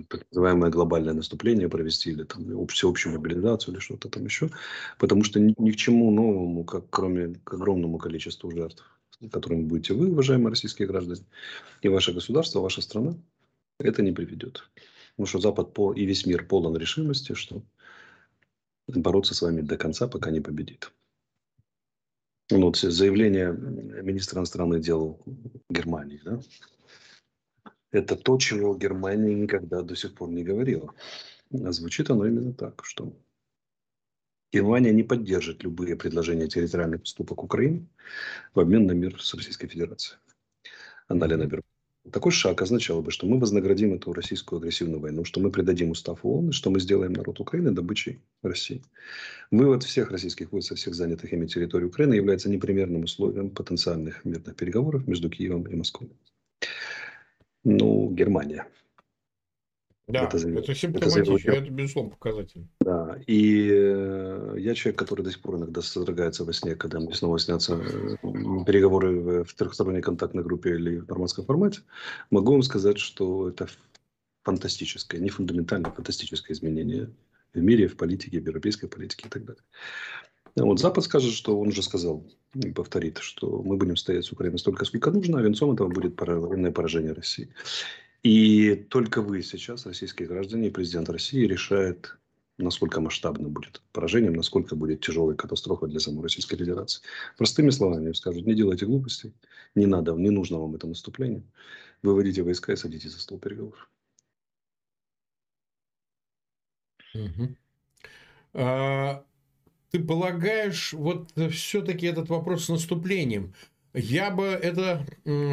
[0.09, 4.51] так называемое глобальное наступление провести или там всеобщую мобилизацию или что-то там еще.
[4.99, 8.85] Потому что ни, ни к чему новому, как кроме к огромному количеству жертв,
[9.33, 11.23] которыми будете вы, уважаемые российские граждане,
[11.83, 13.17] и ваше государство, ваша страна,
[13.79, 14.71] это не приведет.
[15.13, 17.63] Потому что Запад по, и весь мир полон решимости, что
[18.89, 20.93] бороться с вами до конца, пока не победит.
[22.51, 25.19] Ну, вот заявление министра иностранных дел
[25.71, 26.41] Германии, да,
[27.91, 30.95] это то, чего Германия никогда до сих пор не говорила.
[31.53, 33.17] А звучит оно именно так, что
[34.53, 37.89] Германия не поддержит любые предложения территориальных поступок Украины
[38.53, 40.19] в обмен на мир с Российской Федерацией.
[41.09, 41.65] Аналина Берг.
[42.13, 46.23] Такой шаг означал бы, что мы вознаградим эту российскую агрессивную войну, что мы предадим устав
[46.23, 48.83] ООН, что мы сделаем народ Украины добычей России.
[49.51, 54.55] Вывод всех российских войск со всех занятых ими территорий Украины является непримерным условием потенциальных мирных
[54.55, 56.11] переговоров между Киевом и Москвой.
[57.65, 58.67] Ну, Германия.
[60.07, 62.69] Да, это, это симптоматично, это, это безусловно показатель.
[62.81, 67.15] Да, и э, я человек, который до сих пор иногда содрогается во сне, когда мне
[67.15, 68.17] снова снятся э,
[68.67, 71.81] переговоры в трехсторонней контактной группе или в нормандском формате,
[72.31, 73.67] могу вам сказать, что это
[74.43, 77.11] фантастическое, не фундаментальное, фантастическое изменение
[77.55, 79.63] в мире, в политике, в европейской политике и так далее.
[80.57, 84.59] Вот Запад скажет, что он уже сказал и повторит, что мы будем стоять с Украиной
[84.59, 87.49] столько, сколько нужно, а венцом этого будет военное поражение России.
[88.25, 92.17] И только вы сейчас, российские граждане и президент России, решает,
[92.57, 97.03] насколько масштабно будет поражение, насколько будет тяжелая катастрофа для самой Российской Федерации.
[97.37, 99.35] Простыми словами скажут, не делайте глупостей,
[99.75, 101.43] не надо, не нужно вам это наступление.
[102.03, 103.91] Выводите войска и садитесь за стол переговоров.
[107.15, 107.57] Угу.
[109.91, 113.53] Ты полагаешь, вот все-таки этот вопрос с наступлением?
[113.93, 115.07] Я бы это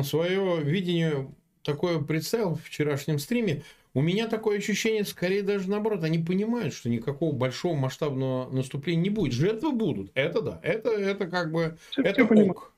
[0.03, 3.63] свое видение такое представил в вчерашнем стриме.
[3.93, 9.09] У меня такое ощущение, скорее даже наоборот, они понимают, что никакого большого масштабного наступления не
[9.09, 9.33] будет.
[9.33, 12.73] Жертвы будут, это да, это, это как бы, все, это все ок.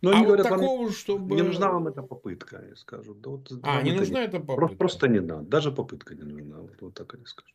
[0.00, 1.34] Но а вот говорят, такого, вам, чтобы...
[1.34, 3.20] Не нужна вам эта попытка, они скажут.
[3.20, 4.56] Да вот, а, не нужна эта попытка?
[4.56, 7.54] Просто, просто не надо, даже попытка не нужна, вот, вот так они скажут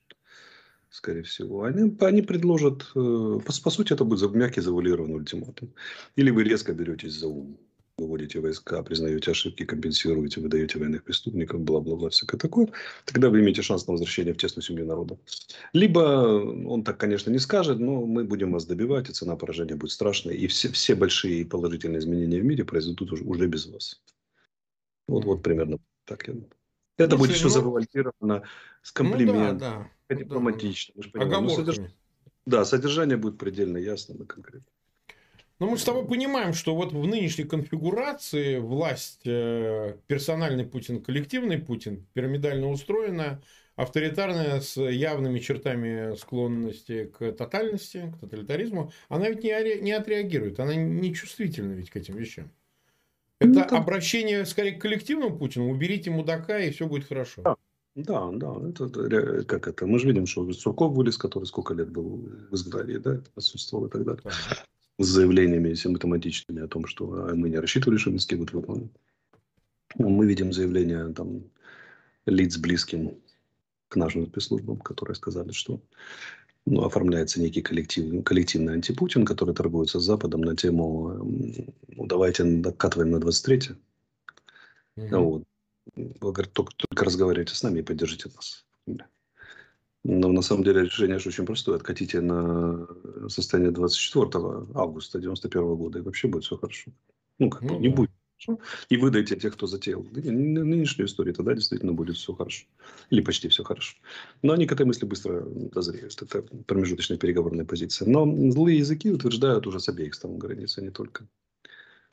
[0.93, 1.63] скорее всего.
[1.63, 5.73] Они, они предложат, э, по, по сути, это будет мягкий завуалированный ультиматум.
[6.15, 7.57] Или вы резко беретесь за ум,
[7.97, 12.69] выводите войска, признаете ошибки, компенсируете, выдаете военных преступников, бла-бла-бла, всякое такое.
[13.05, 15.17] Тогда вы имеете шанс на возвращение в тесную семью народа.
[15.73, 19.91] Либо он так, конечно, не скажет, но мы будем вас добивать, и цена поражения будет
[19.91, 24.01] страшной, и все, все большие положительные изменения в мире произойдут уже, уже без вас.
[25.07, 26.51] Вот, вот примерно так я думаю.
[26.97, 27.49] Это будет все ну...
[27.49, 28.43] завуалировано
[28.81, 29.53] с комплиментом.
[29.53, 30.93] Ну, да, да дипломатично.
[31.13, 31.79] Ну, содерж...
[32.45, 34.72] Да, содержание будет предельно ясным и конкретным.
[35.63, 41.57] Но мы с тобой понимаем, что вот в нынешней конфигурации власть, э, персональный Путин, коллективный
[41.57, 43.41] Путин, пирамидально устроена,
[43.77, 50.75] авторитарная с явными чертами склонности к тотальности, к тоталитаризму, она ведь не, не отреагирует, она
[50.75, 52.51] не чувствительна ведь к этим вещам.
[53.39, 53.83] Это ну, там...
[53.83, 57.41] обращение скорее к коллективному Путину, уберите мудака, и все будет хорошо.
[57.41, 57.55] Да.
[57.95, 59.85] Да, да, это как это.
[59.85, 63.89] Мы же видим, что Сурков вылез, который сколько лет был в изгнании, да, отсутствовал и
[63.89, 64.23] так далее.
[64.25, 64.65] Да.
[64.99, 68.91] С заявлениями симптоматичными о том, что мы не рассчитывали, что Минский будет выполнен.
[69.95, 71.43] Ну, мы видим заявления там
[72.25, 73.17] лиц близким
[73.89, 75.81] к нашим спецслужбам, которые сказали, что
[76.65, 81.23] ну, оформляется некий коллектив, коллективный антипутин, который торгуется с Западом на тему
[81.87, 83.75] ну, давайте накатываем на 23
[84.95, 85.17] угу.
[85.17, 85.43] Вот.
[85.95, 88.65] Говорит, только, только разговаривайте с нами и поддержите нас.
[90.03, 91.77] Но на самом деле решение же очень простое.
[91.77, 92.87] Откатите на
[93.29, 94.29] состояние 24
[94.75, 96.91] августа 91 года, и вообще будет все хорошо.
[97.39, 97.95] Ну, как ну, не да.
[97.95, 98.11] будет
[98.89, 102.65] и выдайте тех, кто затеял нынешнюю историю, тогда действительно будет все хорошо.
[103.09, 103.95] Или почти все хорошо.
[104.41, 106.21] Но они к этой мысли быстро дозреют.
[106.21, 108.07] Это промежуточная переговорная позиция.
[108.07, 111.25] Но злые языки утверждают уже с обеих сторон границы, не только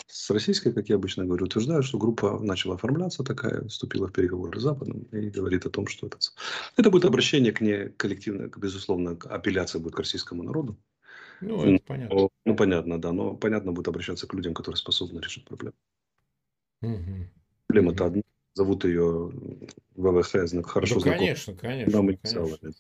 [0.07, 4.59] с российской, как я обычно говорю, утверждают, что группа начала оформляться такая, вступила в переговоры
[4.59, 6.19] с Западом и говорит о том, что это,
[6.77, 10.77] это будет обращение к не коллективно, безусловно, апелляция будет к российскому народу.
[11.41, 12.29] Ну, это понятно.
[12.45, 13.13] Ну, понятно, да.
[13.13, 15.75] Но понятно будет обращаться к людям, которые способны решить проблему.
[16.83, 17.29] Угу.
[17.67, 18.23] Проблема-то одна.
[18.55, 19.33] Зовут ее
[19.95, 21.97] ВВХ, знак хорошо ну, конечно, конечно.
[21.97, 22.75] Нам конечно.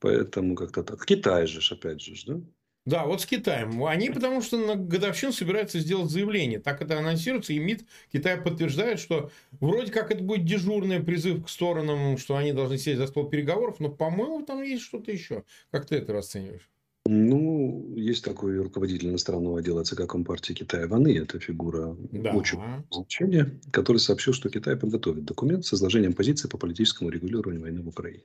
[0.00, 1.04] Поэтому как-то так.
[1.06, 2.40] Китай же, опять же, да?
[2.84, 3.84] Да, вот с Китаем.
[3.84, 6.58] Они потому что на годовщину собираются сделать заявление.
[6.58, 11.48] Так это анонсируется, и МИД Китая подтверждает, что вроде как это будет дежурный призыв к
[11.48, 15.44] сторонам, что они должны сесть за стол переговоров, но, по-моему, там есть что-то еще.
[15.70, 16.68] Как ты это расцениваешь?
[17.06, 22.32] Ну, есть такой руководитель иностранного отдела ЦК Компартии Китая Ваны, это фигура да.
[22.32, 27.82] очень значения, который сообщил, что Китай подготовит документ с изложением позиции по политическому регулированию войны
[27.82, 28.24] в Украине.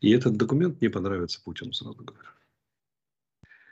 [0.00, 2.28] И этот документ не понравится Путину, сразу говорю.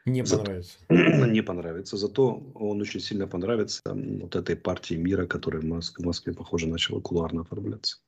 [0.08, 0.78] Не понравится.
[0.88, 1.96] Зато, не понравится.
[1.96, 6.68] Зато он очень сильно понравится вот этой партии мира, которая в Москве, в Москве похоже,
[6.68, 7.98] начала кулуарно оформляться.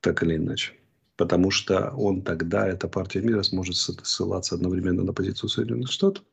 [0.00, 0.72] Так или иначе.
[1.16, 6.24] Потому что он тогда, эта партия мира, сможет ссылаться одновременно на позицию Соединенных Штатов,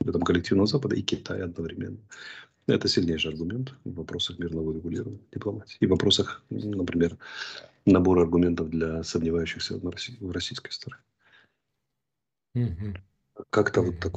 [0.00, 1.98] этом коллективного Запада и Китая одновременно.
[2.66, 5.76] Это сильнейший аргумент в вопросах мирного регулирования дипломатии.
[5.80, 7.18] И в вопросах, например,
[7.84, 11.02] набора аргументов для сомневающихся в российской стороне.
[12.54, 12.94] Угу.
[13.50, 14.14] Как-то вот так.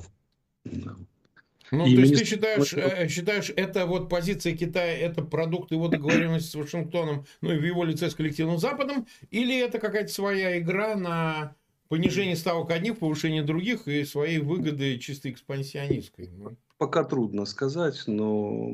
[1.72, 5.88] Ну, и то есть ты считаешь, э, считаешь, это вот позиция Китая, это продукт его
[5.88, 10.60] договоренности с Вашингтоном, ну и в его лице с коллективным Западом, или это какая-то своя
[10.60, 11.56] игра на
[11.88, 16.30] понижение ставок одних, повышение других и своей выгоды чисто экспансионистской?
[16.38, 16.56] Ну.
[16.78, 18.72] Пока трудно сказать, но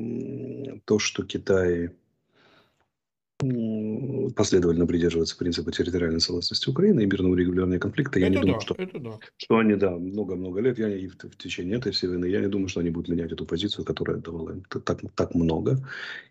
[0.84, 1.90] то, что Китай
[4.36, 8.18] последовательно придерживаться принципа территориальной целостности Украины и мирного регулирования конфликта.
[8.18, 9.18] Я это не да, думаю, что, да.
[9.36, 12.48] что они, да, много-много лет, я и в, в течение этой всей войны, я не
[12.48, 15.78] думаю, что они будут менять эту позицию, которая давала им так, так много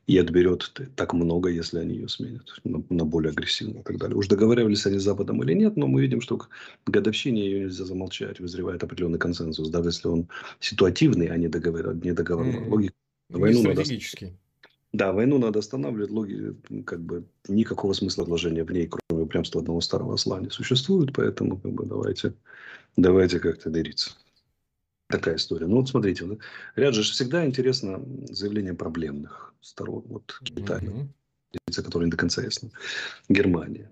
[0.07, 4.17] и отберет так много, если они ее сменят на, на более агрессивную и так далее.
[4.17, 6.49] Уж договаривались они с Западом или нет, но мы видим, что к
[6.85, 10.27] годовщине ее нельзя замолчать, вызревает определенный консенсус, даже если он
[10.59, 12.55] ситуативный, а не договор, не договорной.
[12.55, 12.69] Mm-hmm.
[12.69, 12.93] Логика.
[13.29, 13.63] Войну.
[13.63, 13.83] Надо
[14.91, 19.81] да, войну надо останавливать, логи, как бы никакого смысла вложения в ней, кроме упрямства одного
[19.81, 22.33] старого осла, не существует, поэтому как бы давайте,
[22.95, 24.11] давайте как-то дериться.
[25.07, 25.67] Такая история.
[25.67, 26.37] Ну вот смотрите, да,
[26.75, 30.03] ряд же всегда интересно заявление проблемных сторон.
[30.07, 31.83] Вот Китай, mm-hmm.
[31.83, 32.71] которые не до конца ясно.
[33.27, 33.91] Германия,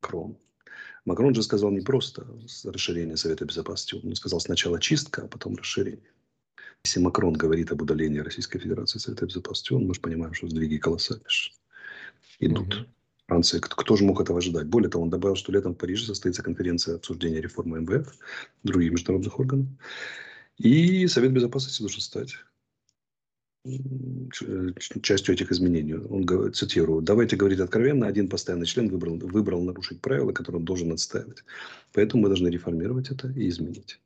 [0.00, 0.36] Макрон.
[1.04, 2.26] Макрон же сказал не просто
[2.64, 6.10] расширение Совета Безопасности, он сказал сначала чистка, а потом расширение.
[6.84, 10.78] Если Макрон говорит об удалении Российской Федерации Совета Безопасности, он, мы же понимаем, что сдвиги
[10.78, 11.26] колоссальные
[12.40, 12.74] идут.
[12.74, 12.86] Угу.
[13.28, 14.66] Франция, кто, кто же мог этого ожидать?
[14.66, 18.12] Более того, он добавил, что летом в Париже состоится конференция обсуждения реформы МВФ,
[18.64, 19.68] других международных органов.
[20.58, 22.34] И Совет Безопасности должен стать
[25.02, 25.94] частью этих изменений.
[25.94, 30.64] Он говорит, цитирую, давайте говорить откровенно, один постоянный член выбрал, выбрал нарушить правила, которые он
[30.64, 31.44] должен отстаивать.
[31.92, 34.00] Поэтому мы должны реформировать это и изменить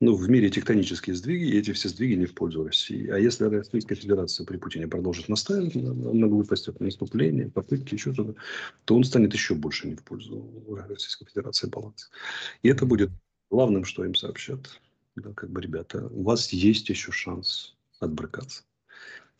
[0.00, 3.08] ну, в мире тектонические сдвиги, и эти все сдвиги не в пользу России.
[3.08, 8.34] А если Российская Федерация при Путине продолжит настаивать на, на глупостях, наступления, попытки, еще что-то,
[8.86, 10.50] то он станет еще больше не в пользу
[10.88, 12.10] Российской Федерации баланс.
[12.62, 13.10] И это будет
[13.50, 14.80] главным, что им сообщат.
[15.16, 18.62] Да, как бы, ребята, у вас есть еще шанс отбрыкаться.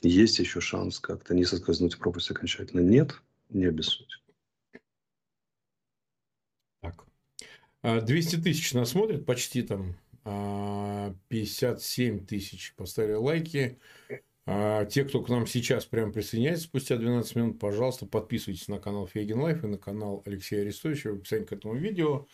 [0.02, 2.80] Есть еще шанс как-то не соскользнуть в пропасть окончательно.
[2.80, 4.22] Нет, не обессудь.
[6.82, 7.06] Так.
[7.82, 13.78] 200 а, тысяч нас смотрят, почти там 57 а, тысяч поставили лайки.
[14.46, 19.06] А те, кто к нам сейчас прям присоединяется спустя 12 минут, пожалуйста, подписывайтесь на канал
[19.06, 22.26] Feygin Live и на канал Алексея Арестовича в описании к этому видео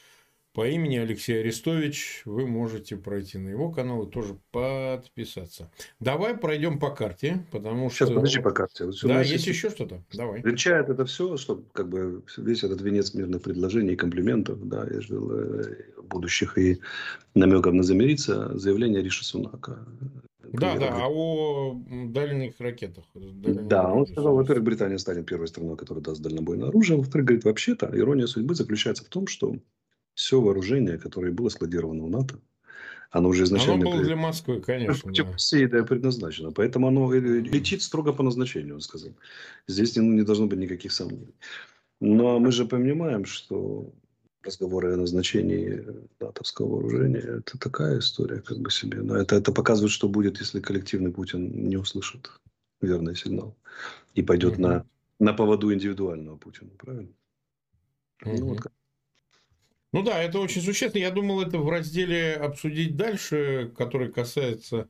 [0.56, 2.22] по имени Алексей Арестович.
[2.24, 5.70] Вы можете пройти на его канал и тоже подписаться.
[6.00, 8.16] Давай пройдем по карте, потому Сейчас, что...
[8.16, 8.86] подожди по карте.
[8.86, 10.02] Вот Да, есть еще что-то?
[10.14, 10.40] Давай.
[10.40, 15.02] Венчает это все, что как бы весь этот венец мирных предложений и комплиментов, да, я
[15.02, 15.76] ждал э,
[16.08, 16.80] будущих и
[17.34, 19.86] намеков на замириться, заявление Риши Сунака.
[20.52, 23.04] Да, да, а о дальних ракетах.
[23.14, 26.96] дальнобойных Да, он сказал, во-первых, Британия станет первой страной, которая даст дальнобойное оружие.
[26.96, 29.56] Во-вторых, говорит, вообще-то ирония судьбы заключается в том, что
[30.16, 32.40] все вооружение, которое было складировано у НАТО,
[33.10, 33.84] оно уже Оно изначально...
[33.84, 35.12] было пред- для Москвы, конечно.
[35.12, 35.32] Да.
[35.32, 36.50] России, да, предназначено.
[36.50, 39.12] Поэтому оно летит строго по назначению, он сказал.
[39.68, 41.34] Здесь не, не должно быть никаких сомнений.
[42.00, 43.92] Но мы же понимаем, что
[44.42, 45.84] разговоры о назначении
[46.18, 49.02] натовского вооружения– это такая история как бы себе.
[49.02, 52.30] Но это, это показывает, что будет, если коллективный Путин не услышит
[52.80, 53.54] верный сигнал
[54.14, 54.62] и пойдет Мгм.
[54.62, 54.86] на,
[55.18, 56.70] на поводу индивидуального Путина.
[56.78, 57.12] Правильно?
[58.24, 58.44] Ну, Мгм.
[58.44, 58.72] вот как.
[59.96, 61.02] Ну да, это очень существенно.
[61.02, 64.88] Я думал, это в разделе обсудить дальше, который касается,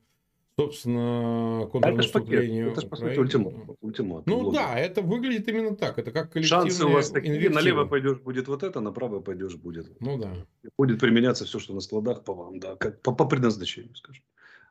[0.59, 2.29] собственно, А это ж пакет.
[2.29, 2.67] контрнаступления.
[2.67, 3.21] Это ж, по сути, Украины.
[3.23, 3.77] ультиматум.
[3.79, 4.23] ультиматум.
[4.33, 4.53] Ну Вот.
[4.53, 5.97] да, это выглядит именно так.
[5.97, 7.35] Это как коллективная Шансы у вас такие.
[7.37, 7.55] инвектива.
[7.55, 10.33] Налево пойдешь, будет вот это, направо пойдешь, будет Ну да.
[10.77, 14.23] будет применяться все, что на складах по вам, да, как по, по предназначению, скажем.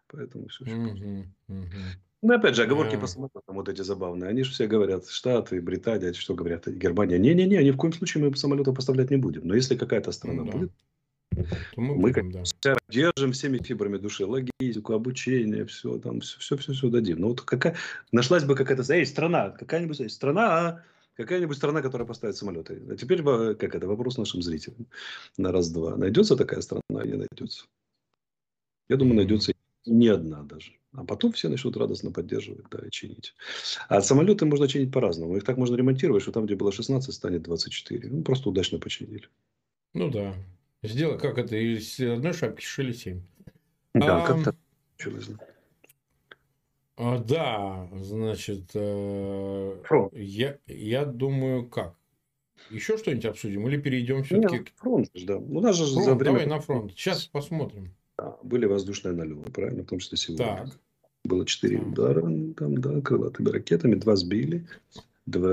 [0.08, 0.64] Поэтому все.
[0.66, 1.70] Мгм, мгм.
[2.26, 4.28] Ну, опять же, оговорки по самолетам вот эти забавные.
[4.28, 7.18] Они же все говорят, Штаты, Британия, что говорят, Германия.
[7.18, 9.46] Не-не-не, ни в коем случае мы самолеты поставлять не будем.
[9.46, 10.50] Но если какая-то страна да.
[10.50, 10.72] будет,
[11.76, 12.76] мы, Мы будем, да.
[12.88, 17.20] держим всеми фибрами души, логистику, обучение, все, там, все, все, все, дадим.
[17.20, 17.76] Но вот какая,
[18.10, 20.82] нашлась бы какая-то, эй, страна, какая-нибудь, эй, страна, а,
[21.14, 22.82] какая-нибудь страна, которая поставит самолеты.
[22.90, 24.86] А теперь, как это, вопрос нашим зрителям
[25.38, 25.96] на раз-два.
[25.96, 27.66] Найдется такая страна, не найдется?
[28.88, 29.52] Я думаю, найдется
[29.86, 30.72] не одна даже.
[30.92, 33.34] А потом все начнут радостно поддерживать, да, и чинить.
[33.88, 35.36] А самолеты можно чинить по-разному.
[35.36, 38.08] Их так можно ремонтировать, что там, где было 16, станет 24.
[38.08, 39.28] Ну, просто удачно починили.
[39.92, 40.34] Ну да.
[40.82, 43.22] Сделай, как это, из одной шапки шили семь.
[43.94, 44.54] Да, А, как-то
[44.96, 45.38] получилось, да.
[46.98, 50.14] А, да, значит, э, Фронт.
[50.14, 51.94] я, я думаю, как?
[52.70, 55.36] Еще что-нибудь обсудим или перейдем все-таки к фронт да.
[55.36, 56.14] У нас же за фронту?
[56.16, 56.92] время Давай на фронт.
[56.92, 57.94] Сейчас посмотрим.
[58.26, 60.46] Да, были воздушные налеты, правильно, в том числе сегодня.
[60.46, 60.78] Так.
[61.24, 62.20] Было четыре удара,
[62.56, 64.66] там, да, крылатыми ракетами, два сбили,
[65.26, 65.50] два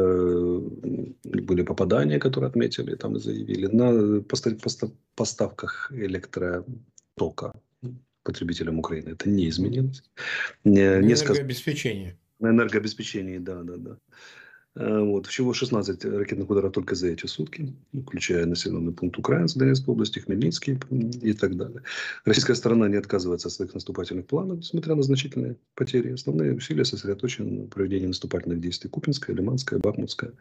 [1.24, 3.68] были попадания, которые отметили, там заявили.
[3.68, 7.54] На поста- поста- поставках электротока
[8.24, 10.04] потребителям Украины это не изменилось.
[10.64, 12.18] Не, несколько Энергообеспечение.
[12.40, 13.98] на энергообеспечении, да, да, да.
[14.76, 17.74] Э, Вот, всего 16 ракетных ударов только за эти сутки,
[18.06, 20.80] включая населенный пункт Украинска, Донецкой области, Хмельницкий
[21.22, 21.82] и так далее.
[22.26, 26.14] Российская сторона не отказывается от своих наступательных планов, несмотря на значительные потери.
[26.14, 30.34] Основные усилия сосредоточены на проведении наступательных действий Купинская, Лиманская, Бахмутская,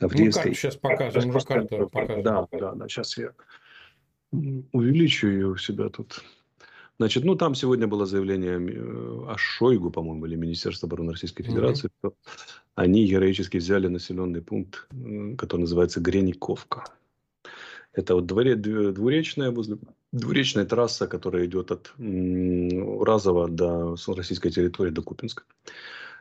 [0.00, 0.44] Ну, Авдеевская.
[0.44, 1.28] карту сейчас покажем.
[1.30, 2.22] Уже покажем.
[2.22, 2.88] Да, да, да.
[2.88, 3.32] Сейчас я
[4.72, 6.22] увеличу ее у себя тут.
[6.98, 11.42] Значит, ну там сегодня было заявление э, о Шойгу, по-моему, или Министерства обороны Российской.
[11.42, 12.14] Федерации, что
[12.74, 14.86] они героически взяли населенный пункт,
[15.36, 16.84] который называется Грениковка.
[17.92, 19.78] Это вот дворе, дв- двуречная, возле,
[20.12, 25.44] двуречная трасса, которая идет от Разова до российской территории до Купинска.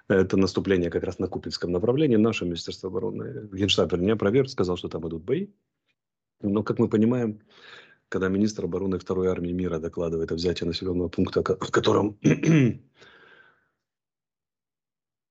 [0.07, 2.17] Это наступление как раз на Купинском направлении.
[2.17, 5.47] Наше Министерство обороны, Генштаб, вернее, опроверг, сказал, что там идут бои.
[6.41, 7.39] Но, как мы понимаем,
[8.14, 12.20] когда министр обороны Второй армии мира докладывает о взятии населенного пункта, в котором,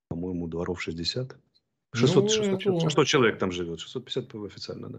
[0.09, 1.37] по-моему, дворов 60,
[1.95, 2.81] 600, Ну, 600, это он.
[2.81, 4.99] 600 человек там живет, 650 официально, да.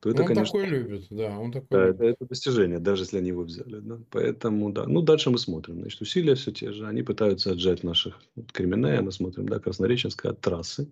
[0.00, 2.00] То это, он конечно, такой любит, да, он такой да, любит.
[2.00, 3.78] это, это достижение, даже если они его взяли.
[3.78, 4.00] Да.
[4.10, 4.86] Поэтому, да.
[4.86, 5.82] Ну, дальше мы смотрим.
[5.82, 6.84] Значит, усилия все те же.
[6.88, 9.02] Они пытаются отжать наших вот, Кременная.
[9.02, 10.90] Мы смотрим, да, Краснореченская от трассы.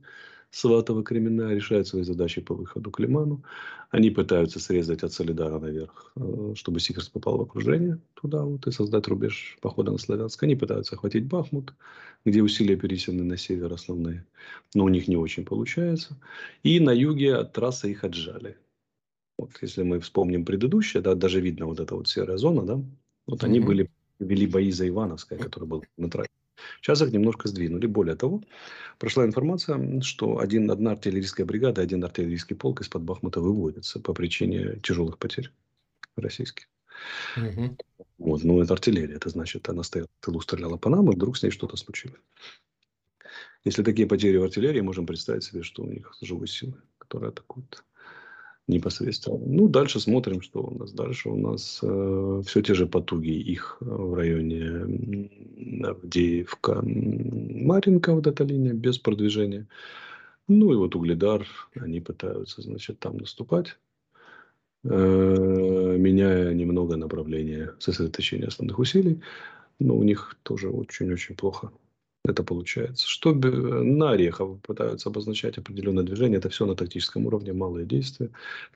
[0.50, 3.44] Сватово, Кременная решают свои задачи по выходу к Лиману.
[3.90, 8.70] Они пытаются срезать от Соледара наверх, э, чтобы Северск попал в окружение туда вот, и
[8.70, 10.42] создать рубеж похода на Славянск.
[10.42, 11.74] Они пытаются охватить Бахмут,
[12.24, 14.26] где усилия перенесены на север основные.
[14.74, 16.16] Но у них не очень получается.
[16.62, 18.56] И на юге от трассы их отжали.
[19.38, 22.82] Вот, если мы вспомним предыдущее, да, даже видно вот эта вот серая зона, да,
[23.26, 23.68] вот они Мгм.
[23.68, 26.28] были, вели бои за Ивановское, который был на трассе.
[26.80, 27.86] Сейчас их немножко сдвинули.
[27.86, 28.42] Более того,
[28.98, 34.78] прошла информация, что один, одна артиллерийская бригада, один артиллерийский полк из-под Бахмута выводится по причине
[34.82, 35.50] тяжелых потерь
[36.16, 36.68] российских.
[37.36, 37.76] Мгм.
[38.18, 41.42] Вот, ну, это артиллерия, это значит, она стояла тылу, стреляла по нам, и вдруг с
[41.42, 42.20] ней что-то случилось.
[43.64, 47.84] Если такие потери в артиллерии, можем представить себе, что у них живой силы, которые атакуют.
[48.68, 49.38] Непосредственно.
[49.44, 50.92] Ну, дальше смотрим, что у нас.
[50.92, 55.28] Дальше у нас э, все те же потуги их в районе
[55.84, 59.66] Авдеевка, Маринка, вот эта линия, без продвижения.
[60.46, 63.78] Ну, и вот Угледар, они пытаются, значит, там наступать,
[64.84, 69.20] э, меняя немного направление сосредоточения основных усилий.
[69.80, 71.70] Но у них тоже очень-очень плохо
[72.28, 73.06] это получается.
[73.08, 78.30] Что на Орехов пытаются обозначать определенное движение, это все на тактическом уровне, малые действия.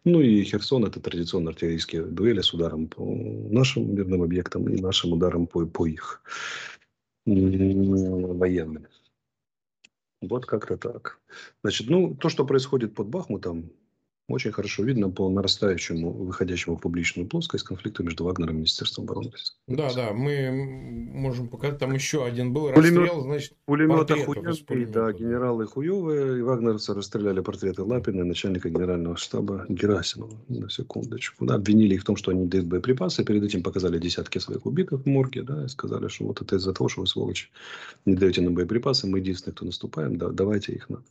[0.05, 5.12] Ну и Херсон это традиционно артиллерийские дуэли с ударом по нашим мирным объектам и нашим
[5.12, 6.22] ударом по, по их
[7.26, 8.86] военным.
[10.22, 11.18] Вот как-то так.
[11.62, 13.72] Значит, ну, то, что происходит под Бахмутом,
[14.28, 19.32] очень хорошо видно по нарастающему, выходящему в публичную плоскость конфликту между Вагнером и Министерством обороны.
[19.66, 20.50] Да, да, мы
[21.12, 26.42] можем показать, там еще один был Пулемет, расстрел, значит, пулемета хуевые, да, генералы хуевые, и
[26.42, 32.16] вагнеровцы расстреляли портреты Лапина, начальника генерального штаба Герасимова, на секундочку, да, обвинили их в том,
[32.16, 36.08] что они дают боеприпасы, перед этим показали десятки своих убитых в морге, да, и сказали,
[36.08, 37.48] что вот это из-за того, что вы, сволочи,
[38.06, 41.02] не даете нам боеприпасы, мы единственные, кто наступаем, да, давайте их нам.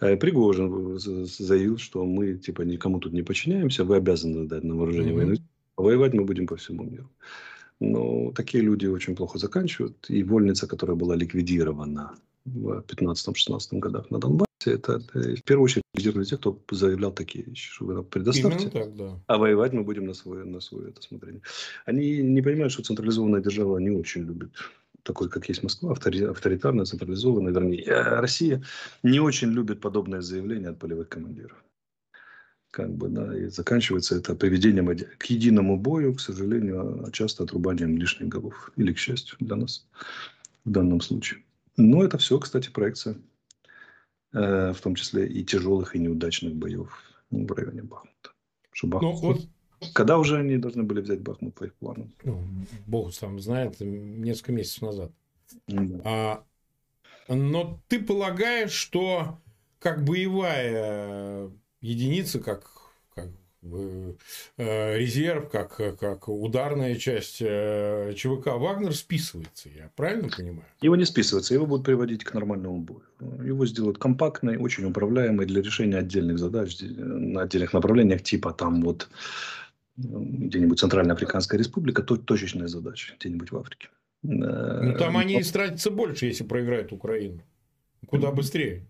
[0.00, 5.12] Э, Пригожин заявил, что мы типа никому тут не подчиняемся, вы обязаны дать на вооружение
[5.12, 5.16] mm-hmm.
[5.16, 5.36] войны.
[5.76, 7.08] Воевать мы будем по всему миру.
[7.80, 10.06] Но такие люди очень плохо заканчивают.
[10.08, 12.14] И вольница, которая была ликвидирована
[12.44, 17.70] в 15-16 годах на Донбассе, это, в первую очередь ликвидировали те, кто заявлял такие вещи,
[17.72, 19.20] что вы нам предоставьте, так, да.
[19.26, 21.42] а воевать мы будем на свое, на свое это смотрение.
[21.84, 24.52] Они не понимают, что централизованная держава не очень любит
[25.02, 28.62] такой, как есть Москва, авторитарная, централизованная, вернее, э, Россия
[29.02, 31.64] не очень любит подобное заявление от полевых командиров
[32.72, 37.98] как бы, да, и заканчивается это приведением к единому бою, к сожалению, а часто отрубанием
[37.98, 38.72] лишних голов.
[38.76, 39.86] Или, к счастью, для нас
[40.64, 41.42] в данном случае.
[41.76, 43.16] Но это все, кстати, проекция,
[44.32, 46.98] э, в том числе и тяжелых, и неудачных боев
[47.30, 48.30] в районе Бахмута.
[48.72, 49.92] Что ну, Бахмут, вот...
[49.92, 52.10] Когда уже они должны были взять Бахмут по их плану?
[52.24, 52.42] Ну,
[52.86, 55.12] Бог сам знает, несколько месяцев назад.
[55.68, 56.02] Mm-hmm.
[56.06, 56.42] А,
[57.28, 59.38] но ты полагаешь, что
[59.78, 61.50] как боевая
[61.82, 62.70] единицы, как,
[63.14, 63.28] как
[64.56, 70.64] э, резерв, как, как ударная часть э, ЧВК Вагнер списывается, я правильно понимаю?
[70.80, 73.02] Его не списывается, его будут приводить к нормальному бою.
[73.44, 79.08] Его сделают компактной, очень управляемой для решения отдельных задач на отдельных направлениях, типа там вот
[79.96, 83.88] где-нибудь Центральная Африканская Республика, то, точечная задача где-нибудь в Африке.
[84.22, 87.42] Ну, там они истратятся больше, если проиграют Украину.
[88.06, 88.86] Куда быстрее.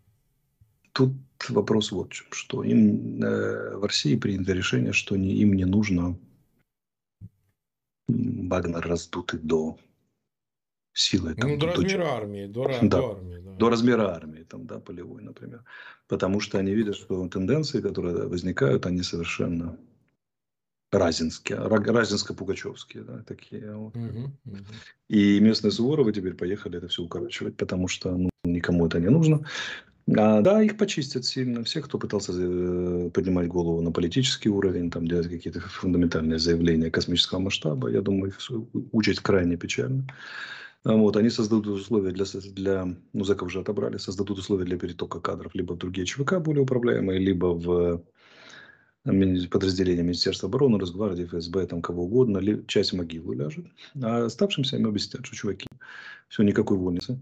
[0.93, 1.12] Тут
[1.49, 5.64] вопрос вот в чем, что им э, в России принято решение, что не, им не
[5.64, 6.18] нужно
[8.09, 9.78] Вагнер раздутый до
[10.93, 11.34] силы.
[11.34, 12.47] Там, ну, до, до размера армии.
[12.47, 13.38] До, да, до армии.
[13.38, 13.53] Да.
[13.53, 15.64] До размера армии, там, да, полевой, например.
[16.09, 19.78] Потому что они видят, что тенденции, которые возникают, они совершенно
[20.90, 23.97] разинские, разинско-пугачевские, да, такие вот.
[23.97, 24.59] Угу, угу.
[25.09, 29.47] И местные Суворовы теперь поехали это все укорачивать, потому что ну, никому это не нужно.
[30.09, 31.62] А, да, их почистят сильно.
[31.64, 37.38] Всех, кто пытался э, поднимать голову на политический уровень, там, делать какие-то фундаментальные заявления космического
[37.38, 38.38] масштаба, я думаю, их
[38.92, 40.07] участь крайне печально.
[40.84, 45.20] А вот, они создадут условия для, для, ну, зэков уже отобрали, создадут условия для перетока
[45.20, 48.03] кадров либо в другие ЧВК более управляемые, либо в
[49.05, 53.66] э, подразделения Министерства обороны, Росгвардии, ФСБ, там кого угодно, часть могилы ляжет.
[54.03, 55.68] А оставшимся им объяснят, что чуваки,
[56.28, 57.20] все, никакой вольницы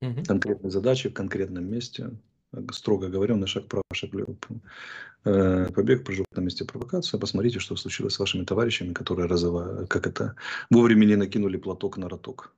[0.00, 0.22] угу.
[0.24, 2.10] конкретной задачи в конкретном месте,
[2.72, 4.36] строго говоря, на шаг прав, шаг лево.
[5.24, 7.18] Э, побег, прыжок на месте провокации.
[7.18, 9.86] Посмотрите, что случилось с вашими товарищами, которые разова...
[9.86, 10.34] как это,
[10.70, 12.54] вовремя не накинули платок на роток.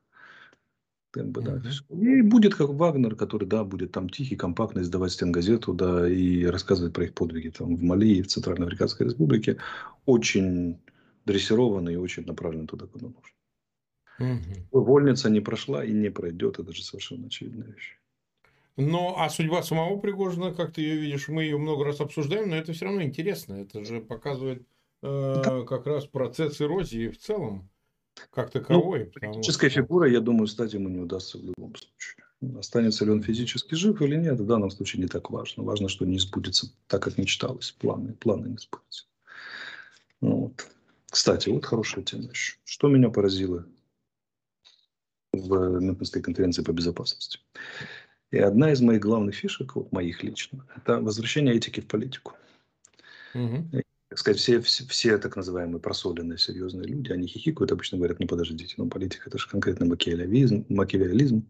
[1.10, 1.60] Как бы, да.
[1.90, 6.94] И будет как Вагнер, который, да, будет там тихий, компактный, сдавать стенгазету, да, и рассказывать
[6.94, 9.58] про их подвиги там в Мали и в Центральной Африканской Республике.
[10.06, 10.80] Очень
[11.26, 13.41] дрессированный и очень направлен туда, куда нужно.
[14.18, 14.80] Угу.
[14.82, 17.98] Вольница не прошла и не пройдет, это же совершенно очевидная вещь.
[18.76, 22.56] Но а судьба самого Пригожина, как ты ее видишь, мы ее много раз обсуждаем, но
[22.56, 23.54] это все равно интересно.
[23.54, 24.62] Это же показывает
[25.02, 25.62] э, да.
[25.64, 27.68] как раз процесс эрозии в целом,
[28.30, 29.04] как таковой.
[29.04, 29.82] Ну, политическая что...
[29.82, 32.24] фигура, я думаю, стать ему не удастся в любом случае.
[32.58, 35.62] Останется ли он физически жив или нет, в данном случае не так важно.
[35.62, 37.72] Важно, что не сбудется так, как мечталось.
[37.72, 39.04] Планы, планы не сбудутся.
[40.20, 40.66] Вот.
[41.10, 42.56] Кстати, вот хорошая тема еще.
[42.64, 43.66] Что меня поразило
[45.32, 47.38] в Мюнхенской конференции по безопасности.
[48.30, 52.34] И одна из моих главных фишек, вот моих лично, это возвращение этики в политику.
[53.34, 53.78] Угу.
[53.78, 58.20] И, так сказать, все, все, все так называемые просоленные серьезные люди, они хихикают, обычно говорят,
[58.20, 61.46] ну подождите, ну политика это же конкретно макиавелизм, макиавелизм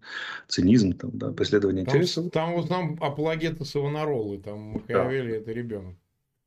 [0.49, 2.30] цинизм, там, да, преследование там, интересов.
[2.33, 5.37] Там вот нам апологеты Савонаролы, там Макиавелли да.
[5.39, 5.97] это ребенок.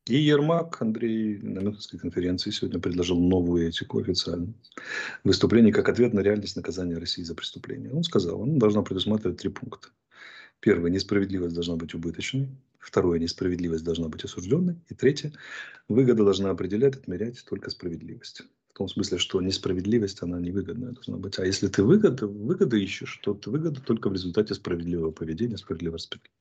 [0.08, 4.54] И Ермак Андрей на Мюнхенской конференции сегодня предложил новую этику официально.
[5.24, 7.92] Выступление как ответ на реальность наказания России за преступление.
[7.92, 9.88] Он сказал, он должна предусматривать три пункта.
[10.60, 12.50] Первое, несправедливость должна быть убыточной.
[12.78, 14.76] Второе, несправедливость должна быть осужденной.
[14.90, 15.34] И третье,
[15.88, 18.44] выгода должна определять, отмерять только справедливость.
[18.76, 21.40] В том смысле, что несправедливость, она невыгодная должна быть.
[21.40, 25.96] А если ты выгоды, выгоды ищешь, то ты выгода только в результате справедливого поведения, справедливого
[25.96, 26.36] распределения.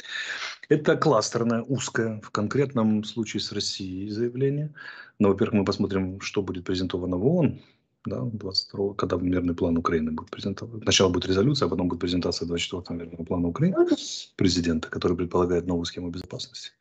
[0.69, 4.75] Это кластерное, узкое, в конкретном случае с Россией заявление.
[5.21, 7.61] Но, во-первых, мы посмотрим, что будет презентовано в ООН,
[8.05, 10.83] да, 22 когда мирный план Украины будет презентован.
[10.83, 13.77] Сначала будет резолюция, а потом будет презентация 24-го мирного плана Украины
[14.35, 16.73] президента, который предполагает новую схему безопасности.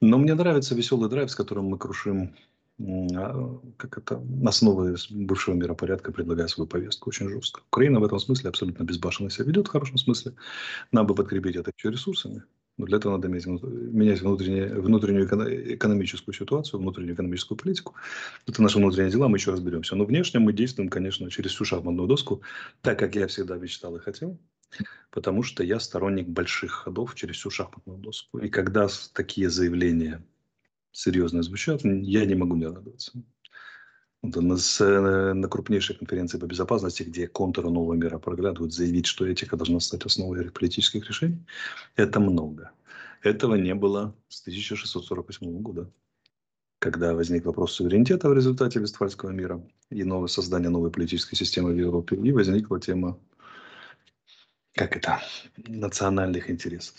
[0.00, 2.34] Но мне нравится веселый драйв, с которым мы крушим
[2.78, 7.62] как это, основы бывшего миропорядка, предлагая свою повестку очень жестко.
[7.68, 10.34] Украина в этом смысле абсолютно безбашенно себя ведет, в хорошем смысле.
[10.92, 12.42] Нам бы подкрепить это еще ресурсами.
[12.78, 15.26] Но для этого надо менять внутреннюю, внутреннюю
[15.74, 17.94] экономическую ситуацию, внутреннюю экономическую политику.
[18.46, 19.96] Это наши внутренние дела, мы еще разберемся.
[19.96, 22.42] Но внешне мы действуем, конечно, через всю шахматную доску,
[22.82, 24.38] так как я всегда мечтал и хотел.
[25.10, 28.40] Потому что я сторонник больших ходов через всю шахматную доску.
[28.40, 30.22] И когда такие заявления
[30.96, 33.12] серьезно звучат, я не могу не радоваться.
[34.22, 40.04] На, крупнейшей конференции по безопасности, где контуры нового мира проглядывают, заявить, что этика должна стать
[40.04, 41.46] основой политических решений,
[41.94, 42.72] это много.
[43.22, 45.92] Этого не было с 1648 года,
[46.78, 51.78] когда возник вопрос суверенитета в результате Вестфальского мира и новое создание новой политической системы в
[51.78, 53.18] Европе, и возникла тема,
[54.72, 55.20] как это,
[55.56, 56.94] национальных интересов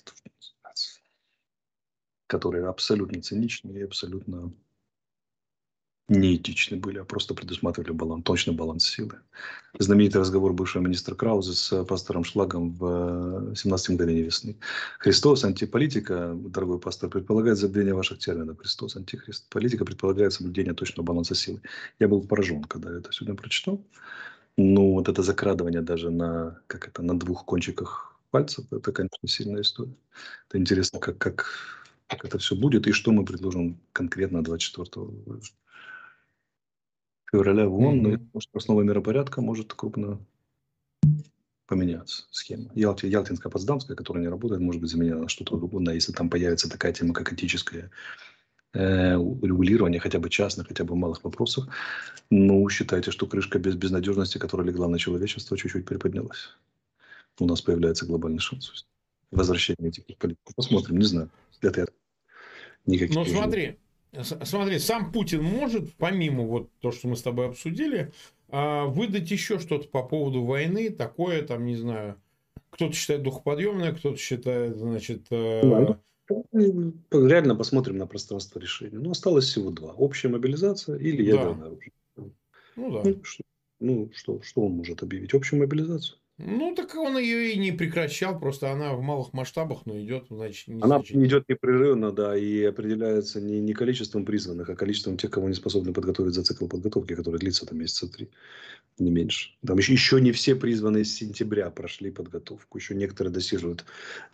[2.27, 4.53] которые абсолютно циничны и абсолютно
[6.09, 9.19] неэтичны были, а просто предусматривали баланс, точный баланс силы.
[9.77, 14.55] Знаменитый разговор бывшего министра Крауза с пастором Шлагом в 17 мгновений весны.
[14.99, 18.57] Христос, антиполитика, дорогой пастор, предполагает забвение ваших терминов.
[18.57, 19.49] Христос, антихрист.
[19.49, 21.61] Политика предполагает соблюдение точного баланса силы.
[21.99, 23.83] Я был поражен, когда это сегодня прочитал.
[24.55, 29.61] Ну, вот это закрадывание даже на, как это, на двух кончиках пальцев, это, конечно, сильная
[29.61, 29.95] история.
[30.49, 31.45] Это интересно, как, как
[32.07, 35.07] как это все будет и что мы предложим конкретно 24
[37.31, 38.05] февраля в ООН.
[38.05, 38.27] Mm-hmm.
[38.33, 40.19] Но что основа миропорядка может крупно
[41.67, 42.71] поменяться схема.
[42.75, 46.69] Ялти, Ялтинская, Потсдамская, которая не работает, может быть заменена на что-то другое, если там появится
[46.69, 47.91] такая тема, как этическое
[48.73, 51.65] э, регулирование хотя бы частных, хотя бы малых вопросов.
[52.29, 56.55] Ну, считайте, что крышка без безнадежности, которая легла на человечество, чуть-чуть приподнялась.
[57.39, 58.87] У нас появляется глобальный шанс
[59.31, 60.55] возвращения этих политиков.
[60.55, 61.29] Посмотрим, не знаю.
[61.61, 61.87] Это я
[62.85, 63.15] никаких.
[63.15, 63.77] Но смотри,
[64.43, 68.11] смотри, сам Путин может, помимо вот то, что мы с тобой обсудили,
[68.49, 72.19] а, выдать еще что-то по поводу войны, такое, там, не знаю,
[72.69, 75.27] кто-то считает духоподъемное, кто-то считает, значит...
[75.31, 75.95] Э,
[76.51, 78.99] ну, реально посмотрим на пространство решения.
[78.99, 79.93] Ну, осталось всего два.
[79.93, 81.65] Общая мобилизация или ядерное да.
[81.67, 81.91] оружие.
[82.75, 83.01] Ну, да.
[83.03, 83.43] Ну, что,
[83.79, 85.33] ну, что, что он может объявить?
[85.33, 86.17] Общую мобилизацию.
[86.39, 90.67] Ну, так он ее и не прекращал, просто она в малых масштабах, но идет, значит,
[90.67, 91.17] не Она значит...
[91.17, 95.93] идет непрерывно, да, и определяется не, не количеством призванных, а количеством тех, кого не способны
[95.93, 98.29] подготовить за цикл подготовки, который длится там месяца три,
[98.99, 99.55] не меньше.
[99.65, 103.85] Там еще, еще не все призванные с сентября прошли подготовку, еще некоторые досиживают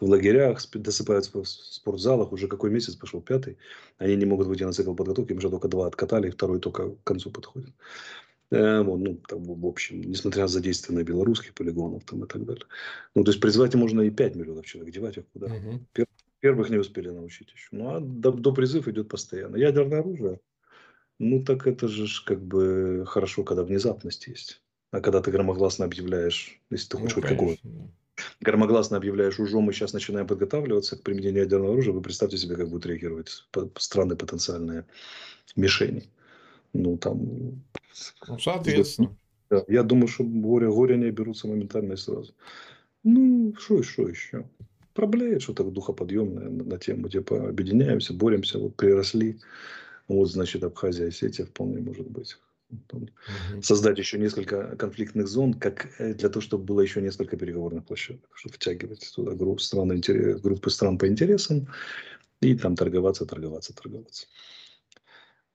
[0.01, 3.58] в лагерях, досыпаются в спортзалах, уже какой месяц пошел, пятый,
[3.97, 7.04] они не могут выйти на цикл подготовки, им уже только два откатали, второй только к
[7.06, 7.74] концу подходит.
[8.60, 12.66] Ну, там, в общем, несмотря на задействование белорусских полигонов там, и так далее.
[13.16, 15.47] Ну, то есть, призвать можно и 5 миллионов человек, девать их куда.
[15.47, 15.80] Угу.
[15.93, 16.08] Пер,
[16.39, 17.70] первых не успели научить еще.
[17.72, 19.56] Ну, а до, до призыв идет постоянно.
[19.56, 20.39] Ядерное оружие,
[21.20, 24.62] ну, так это же как бы хорошо, когда внезапность есть.
[24.91, 27.56] А когда ты громогласно объявляешь, если ты хочешь ну, хоть какого
[28.41, 32.70] громогласно объявляешь, уже мы сейчас начинаем подготавливаться к применению ядерного оружия, вы представьте себе, как
[32.70, 33.47] будут реагировать
[33.78, 34.86] страны потенциальные
[35.56, 36.10] мишени.
[36.74, 37.64] Ну, там...
[38.28, 39.16] Ну, соответственно.
[39.50, 42.34] Да, я думаю, что горе, горе не берутся моментально и сразу.
[43.04, 44.50] Ну, что, что еще?
[44.94, 49.39] Проблеет что-то духоподъемное на, на тему, типа, объединяемся, боремся, вот приросли.
[50.08, 52.38] Вот, значит, Абхазия, Осетия вполне может быть.
[52.88, 53.62] Там, угу.
[53.62, 58.30] Создать еще несколько конфликтных зон, как э, для того, чтобы было еще несколько переговорных площадок,
[58.34, 60.02] чтобы втягивать туда группы стран,
[60.41, 61.68] группы стран по интересам
[62.41, 64.28] и там торговаться, торговаться, торговаться.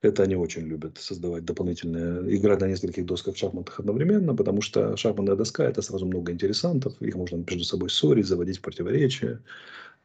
[0.01, 5.35] Это они очень любят создавать дополнительные, играть на нескольких досках шахматах одновременно, потому что шахматная
[5.35, 9.41] доска это сразу много интересантов, их можно между собой ссорить, заводить в противоречия,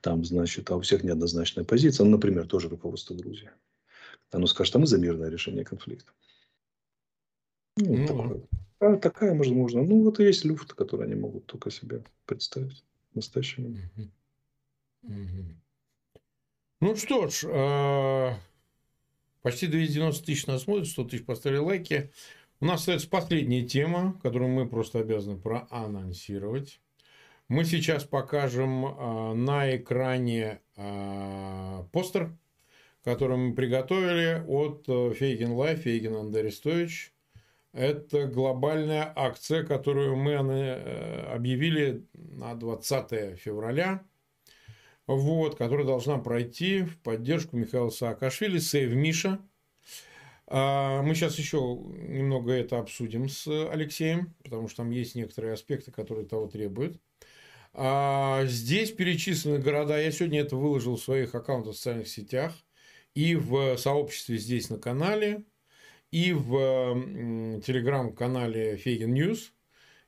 [0.01, 3.51] там, значит, а у всех неоднозначная позиция, ну, например, тоже руководство Грузии.
[4.32, 6.11] Оно скажет, а мы за мирное решение конфликта.
[7.76, 8.40] Ну, ну такое.
[8.80, 9.82] А, такая, можно, можно.
[9.82, 12.84] Ну, вот и есть люфт, который они могут только себе представить.
[13.14, 13.80] Настоящий.
[16.80, 18.36] Ну что ж, а,
[19.45, 22.11] Почти 290 тысяч нас смотрят, 100 тысяч поставили лайки.
[22.61, 26.80] У нас остается последняя тема, которую мы просто обязаны проанонсировать.
[27.49, 32.34] Мы сейчас покажем э, на экране э, постер,
[33.05, 37.12] который мы приготовили от Feygin Live, Feygin and Arestovich.
[37.74, 44.07] Это глобальная акция, которую мы э, объявили на 20 февраля,
[45.07, 49.40] вот, которая должна пройти в поддержку Михаила Саакашвили, Save Misha.
[50.46, 55.90] А, мы сейчас еще немного это обсудим с Алексеем, потому что там есть некоторые аспекты,
[55.90, 57.00] которые того требуют.
[57.72, 60.00] А, здесь перечислены города.
[60.00, 62.52] Я сегодня это выложил в своих аккаунтах в социальных сетях
[63.14, 65.44] и в сообществе здесь на канале,
[66.11, 69.53] и в телеграм-канале Feygin News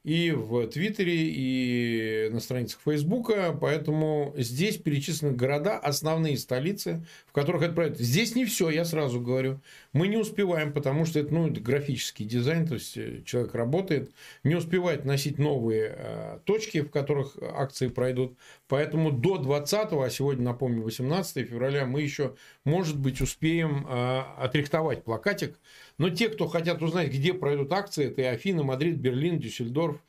[0.06, 3.52] и в Твиттере, и на страницах Фейсбука.
[3.60, 7.98] Поэтому здесь перечислены города, основные столицы, в которых это проект.
[7.98, 9.60] Здесь не все, я сразу говорю.
[9.92, 14.12] Мы не успеваем, потому что это, ну, это графический дизайн, то есть э, человек работает,
[14.44, 18.36] не успевает носить новые э, точки, в которых акции пройдут.
[18.68, 25.02] Поэтому до 20, а сегодня, напомню, 18 февраля, мы еще, может быть, успеем э, отрихтовать
[25.02, 25.58] плакатик
[25.98, 30.02] но те, кто хотят узнать, где пройдут акции, это и Афины, Мадрид, Берлин, Дюссельдорф,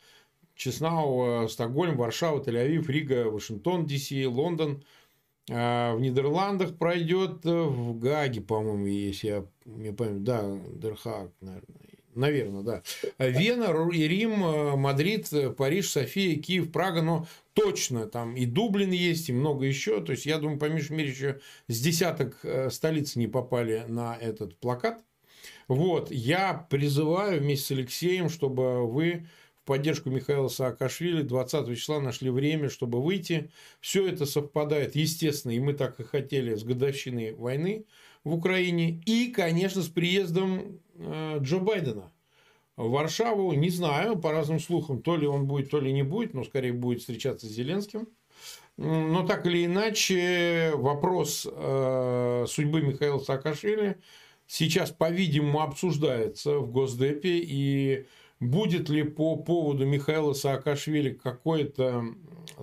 [0.56, 4.84] Chisinau, Стокгольм, Варшава, Тель-Авив, Рига, Вашингтон, DC, Лондон.
[5.50, 10.20] А, в Нидерландах пройдет э, в Гаге, по-моему, если я не помню.
[10.20, 11.78] Да, Den Haag, наверное.
[12.16, 12.84] Наверное, да.
[13.20, 19.34] Вена, Рим, э, Мадрид, Париж, София, Киев, Прага, но точно там и Дублин есть, и
[19.34, 20.02] много еще.
[20.02, 24.18] То есть, я думаю, по меньшей мере, еще с десяток э, столиц не попали на
[24.18, 25.04] этот плакат.
[25.68, 29.28] Вот, я призываю вместе с Алексеем, чтобы вы
[29.62, 33.52] в поддержку Михаила Саакашвили 20 числа нашли время, чтобы выйти.
[33.82, 37.86] Все это совпадает, естественно, и мы так и хотели с годовщиной войны
[38.24, 39.02] в Украине.
[39.06, 42.14] И, конечно, с приездом э, Джо Байдена
[42.78, 43.52] в Варшаву.
[43.52, 46.72] Не знаю, по разным слухам, то ли он будет, то ли не будет, но скорее
[46.72, 48.08] будет встречаться с Зеленским.
[48.78, 53.98] Но так или иначе, вопрос э, судьбы Михаила Саакашвили–
[54.48, 58.06] сейчас, по-видимому, обсуждается в Госдепе, и
[58.40, 62.06] будет ли по поводу Михаила Саакашвили какое-то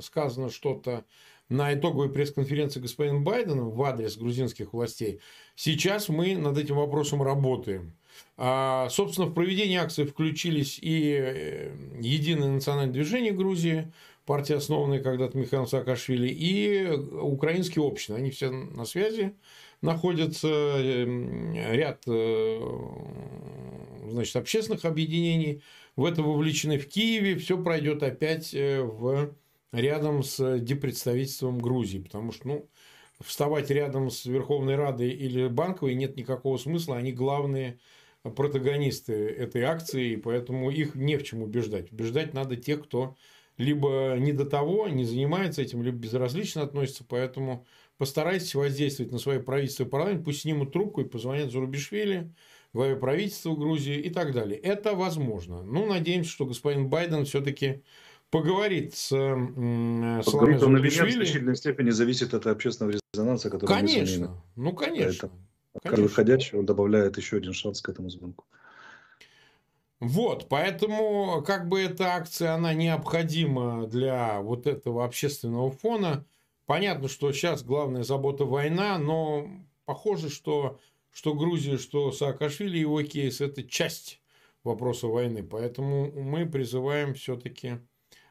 [0.01, 1.05] сказано что-то
[1.49, 5.21] на итоговой пресс-конференции господина Байдена в адрес грузинских властей,
[5.55, 7.93] сейчас мы над этим вопросом работаем.
[8.37, 13.93] А, собственно, в проведении акции включились и э, Единое национальное движение Грузии,
[14.25, 18.17] партия, основанная когда-то Михаилом Саакашвили, и украинские общины.
[18.17, 19.35] Они все на связи
[19.85, 22.61] находится эм, ряд э,
[24.09, 25.63] значит, общественных объединений.
[25.95, 27.37] В это вовлечены в Киеве.
[27.37, 29.35] Все пройдет опять э, в,
[29.73, 31.99] рядом с депредставительством Грузии.
[31.99, 32.69] Потому что ну,
[33.21, 36.97] вставать рядом с Верховной Радой или Банковой нет никакого смысла.
[36.97, 37.79] Они главные
[38.23, 41.93] протагонисты этой акции, и поэтому их не в чем убеждать.
[41.93, 43.17] Убеждать надо тех, кто
[43.57, 47.05] либо не до того, не занимается этим, либо безразлично относится.
[47.07, 47.67] Поэтому
[47.99, 52.33] постарайтесь воздействовать на свое правительство и парламент, пусть снимут трубку и позвонят Зарубишвили,
[52.73, 54.59] главе правительства Грузии и так далее.
[54.59, 55.63] Это возможно.
[55.63, 57.83] Ну, надеемся, что господин Байден все-таки
[58.31, 61.11] поговорит с Саламе Зарубишвили.
[61.11, 65.31] в значительной степени зависит от общественного резонанса, который Конечно, ну, конечно.
[65.83, 68.45] Поэтому, выходящий, он добавляет еще один шанс к этому звонку.
[70.01, 76.25] Вот, поэтому как бы эта акция, она необходима для вот этого общественного фона.
[76.67, 79.49] Понятно, что сейчас главная забота война, но
[79.85, 80.79] похоже, что
[81.15, 84.21] что Грузия, что Саакашвили, его кейс– это часть
[84.65, 85.45] вопроса войны.
[85.45, 87.79] Поэтому мы призываем все-таки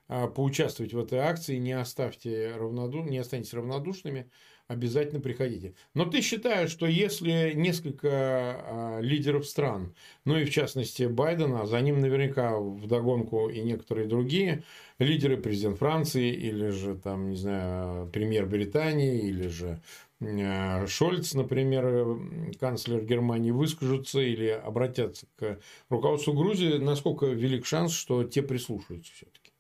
[0.10, 3.02] а, поучаствовать в этой акции, не, оставьте равноду...
[3.04, 4.30] не останьтесь равнодушными,
[4.68, 5.76] обязательно приходите.
[5.94, 9.94] Но ты считаешь, что если несколько а, лидеров стран,
[10.26, 14.64] ну и в частности Байдена, за ним наверняка вдогонку и некоторые другие
[15.00, 19.82] лидеры, президент Франции или же там, не знаю, премьер Британии или же
[20.22, 22.20] а, Шольц, например,
[22.60, 25.60] канцлер Германии, выскажутся или обратятся к
[25.90, 29.52] руководству Грузии, насколько велик шанс, что те прислушаются все-таки?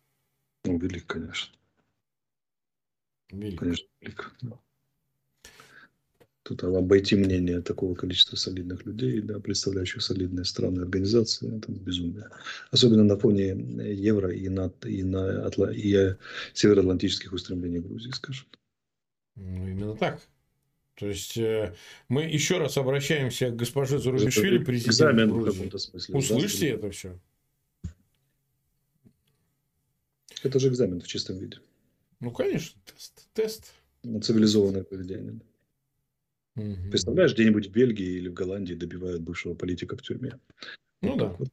[0.65, 1.53] Велик, конечно.
[3.31, 3.59] Велик.
[3.59, 4.33] Конечно, велик.
[6.43, 12.29] Тут обойти мнение такого количества солидных людей, да, представляющих солидные страны и организации, это безумие.
[12.69, 13.55] Особенно на фоне
[13.93, 16.17] евро и, на, и, на, и э,
[16.53, 18.45] североатлантических устремлений Грузии, скажем.
[19.35, 20.21] Ну, именно так.
[20.95, 21.73] То есть, э,
[22.09, 25.69] мы еще раз обращаемся к госпоже Зарубишвили, президенту Грузии.
[25.77, 27.19] Смысле, Услышьте да, это все.
[30.43, 31.59] Это же экзамен в чистом виде.
[32.19, 33.27] Ну, конечно, тест.
[33.33, 33.73] тест.
[34.03, 35.39] На цивилизованное поведение.
[36.55, 36.89] Угу.
[36.91, 40.39] Представляешь, где-нибудь в Бельгии или в Голландии добивают бывшего политика в тюрьме.
[41.01, 41.35] Ну вот да.
[41.39, 41.49] Вот.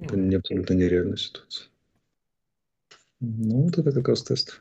[0.00, 1.68] Это не абсолютно нереальная ситуация.
[3.20, 4.60] Ну, вот это как раз тест.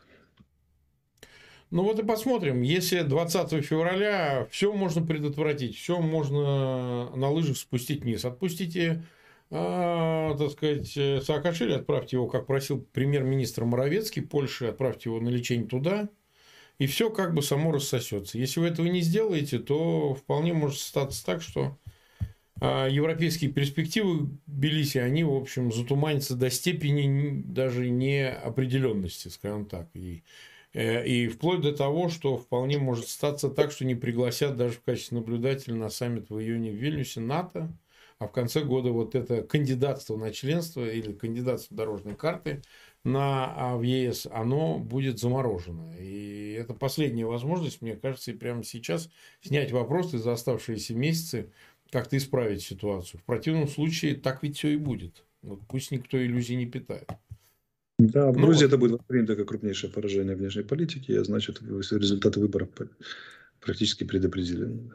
[1.69, 2.61] Ну вот и посмотрим.
[2.61, 8.23] Если 20 февраля все можно предотвратить, все можно на лыжах спустить вниз.
[8.23, 9.03] Отпустите,
[9.49, 15.67] э, так сказать, Саакашвили, отправьте его, как просил премьер-министр Моровецкий Польши, отправьте его на лечение
[15.67, 16.09] туда,
[16.79, 18.37] и все как бы само рассосется.
[18.37, 21.77] Если вы этого не сделаете, то вполне может статься так, что
[22.59, 29.89] а, европейские перспективы Тбилиси, они, в общем, затуманятся до степени даже неопределенности, скажем так.
[29.93, 30.23] И,
[30.73, 34.81] э, и вплоть до того, что вполне может статься так, что не пригласят даже в
[34.81, 37.71] качестве наблюдателя на саммит в июне в Вильнюсе НАТО,
[38.19, 42.63] а в конце года вот это кандидатство на членство или кандидатство дорожной карты
[43.07, 45.95] на, а, в ЕС, оно будет заморожено.
[45.97, 49.09] И это последняя возможность, мне кажется, и прямо сейчас
[49.41, 51.49] снять вопросы за оставшиеся месяцы
[51.89, 53.21] как-то исправить ситуацию.
[53.21, 55.23] В противном случае так ведь все и будет.
[55.41, 57.09] Вот пусть никто иллюзий не питает.
[57.97, 58.67] Да, в ну, Грузии вот.
[58.67, 62.69] это будет принято как крупнейшее поражение внешней политики, а значит, результаты выборов
[63.61, 64.91] практически предопределены.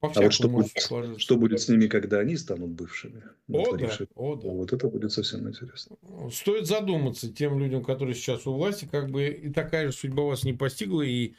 [0.00, 0.70] А вот что будет,
[1.18, 3.22] что будет с ними, когда они станут бывшими?
[3.48, 4.48] О, да, о, да.
[4.48, 5.96] Вот это будет совсем интересно.
[6.32, 10.44] Стоит задуматься тем людям, которые сейчас у власти, как бы и такая же судьба вас
[10.44, 11.34] не постигла, и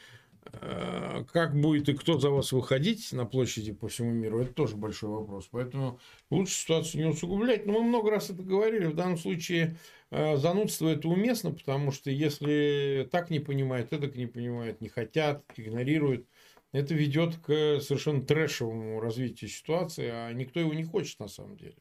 [0.53, 4.75] Э, как будет и кто за вас выходить на площади по всему миру, это тоже
[4.75, 5.47] большой вопрос.
[5.51, 5.99] Поэтому
[6.29, 7.65] лучше ситуацию не усугублять.
[7.65, 8.85] Но мы много раз это говорили.
[8.85, 9.77] В данном случае
[10.09, 15.43] э, занудство это уместно, потому что если так не понимают, это не понимают, не хотят,
[15.55, 16.27] игнорируют,
[16.71, 21.77] это ведет к совершенно трэшевому развитию ситуации, а никто его не хочет на самом деле.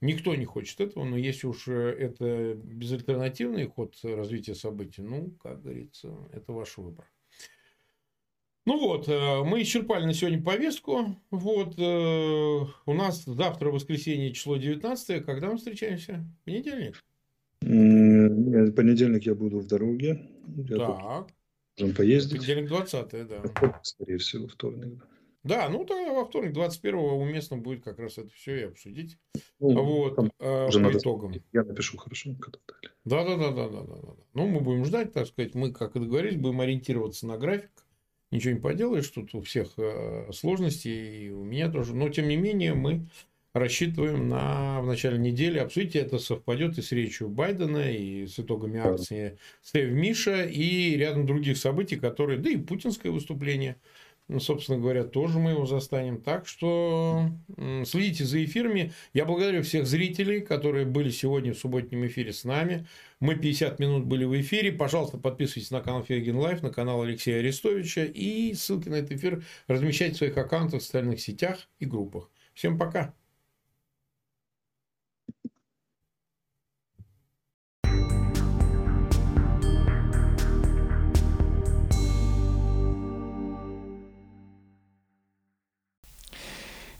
[0.00, 5.62] Никто не хочет этого, но если уж э, это безальтернативный ход развития событий, ну, как
[5.62, 7.10] говорится, это ваш выбор.
[8.66, 11.16] Ну вот, э, мы исчерпали на сегодня повестку.
[11.30, 16.24] Вот, э, у нас завтра воскресенье, число 19 Когда мы встречаемся?
[16.44, 17.02] Понедельник?
[17.62, 20.28] Нет, понедельник я буду в дороге.
[20.56, 21.32] Я так.
[21.76, 22.38] Должен поездить.
[22.38, 23.80] Понедельник 20 да.
[23.82, 25.06] Скорее всего, вторник.
[25.42, 29.18] Да, ну тогда во вторник 21-го уместно будет как раз это все и обсудить.
[29.60, 30.98] Ну, вот, э, по надо...
[30.98, 31.34] итогам.
[31.52, 32.58] Я напишу хорошо, когда
[33.04, 34.14] Да, да, да, да, да, да, да.
[34.32, 37.70] Ну, мы будем ждать, так сказать, мы, как и договорились, будем ориентироваться на график
[38.34, 41.94] ничего не поделаешь, тут у всех э, сложности, и у меня тоже.
[41.94, 43.06] Но, тем не менее, мы
[43.54, 45.96] рассчитываем на в начале недели обсудить.
[45.96, 51.56] Это совпадет и с речью Байдена, и с итогами акции Стейв Миша, и рядом других
[51.56, 53.76] событий, которые, да и путинское выступление–
[54.26, 56.20] ну, собственно говоря, тоже мы его застанем.
[56.20, 57.28] Так что
[57.84, 58.92] следите за эфирами.
[59.12, 62.86] Я благодарю всех зрителей, которые были сегодня в субботнем эфире с нами.
[63.20, 64.72] Мы 50 минут были в эфире.
[64.72, 68.04] Пожалуйста, подписывайтесь на канал Feygin Live, на канал Алексея Арестовича.
[68.04, 72.30] И ссылки на этот эфир размещайте в своих аккаунтах в социальных сетях и группах.
[72.54, 73.14] Всем пока.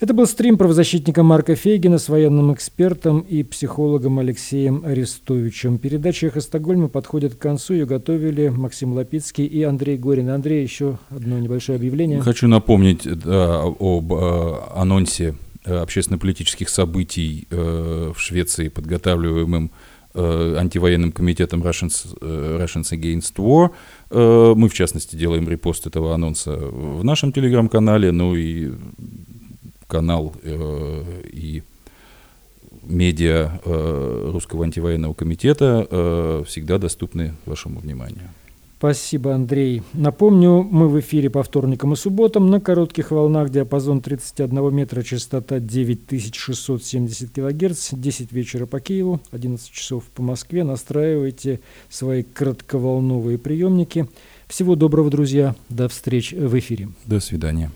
[0.04, 5.78] Это был стрим правозащитника Марка Фейгина с военным экспертом и психологом Алексеем Арестовичем.
[5.78, 7.72] Передача «Эхо Стокгольма» подходит к концу.
[7.72, 10.28] Ее готовили Максим Лапицкий и Андрей Горин.
[10.28, 12.20] Андрей, еще одно небольшое объявление.
[12.20, 19.70] Хочу напомнить да, об э, анонсе э, общественно-политических событий э, в Швеции, подготавливаемым
[20.12, 23.70] э, антивоенным комитетом Russians, э, Russians Against War.
[24.10, 28.70] Э, мы, в частности, делаем репост этого анонса в нашем телеграм-канале, ну и
[29.86, 31.62] канал э, и
[32.82, 38.30] медиа э, Русского антивоенного комитета э, всегда доступны вашему вниманию.
[38.78, 39.82] Спасибо, Андрей.
[39.94, 45.58] Напомню, мы в эфире по вторникам и субботам на коротких волнах диапазон 31 метра, частота
[45.58, 50.64] 9670 килогерц, 10 вечера по Киеву, 11 часов по Москве.
[50.64, 54.06] Настраивайте свои коротковолновые приемники.
[54.48, 55.54] Всего доброго, друзья.
[55.70, 56.90] До встречи в эфире.
[57.06, 57.70] До свидания.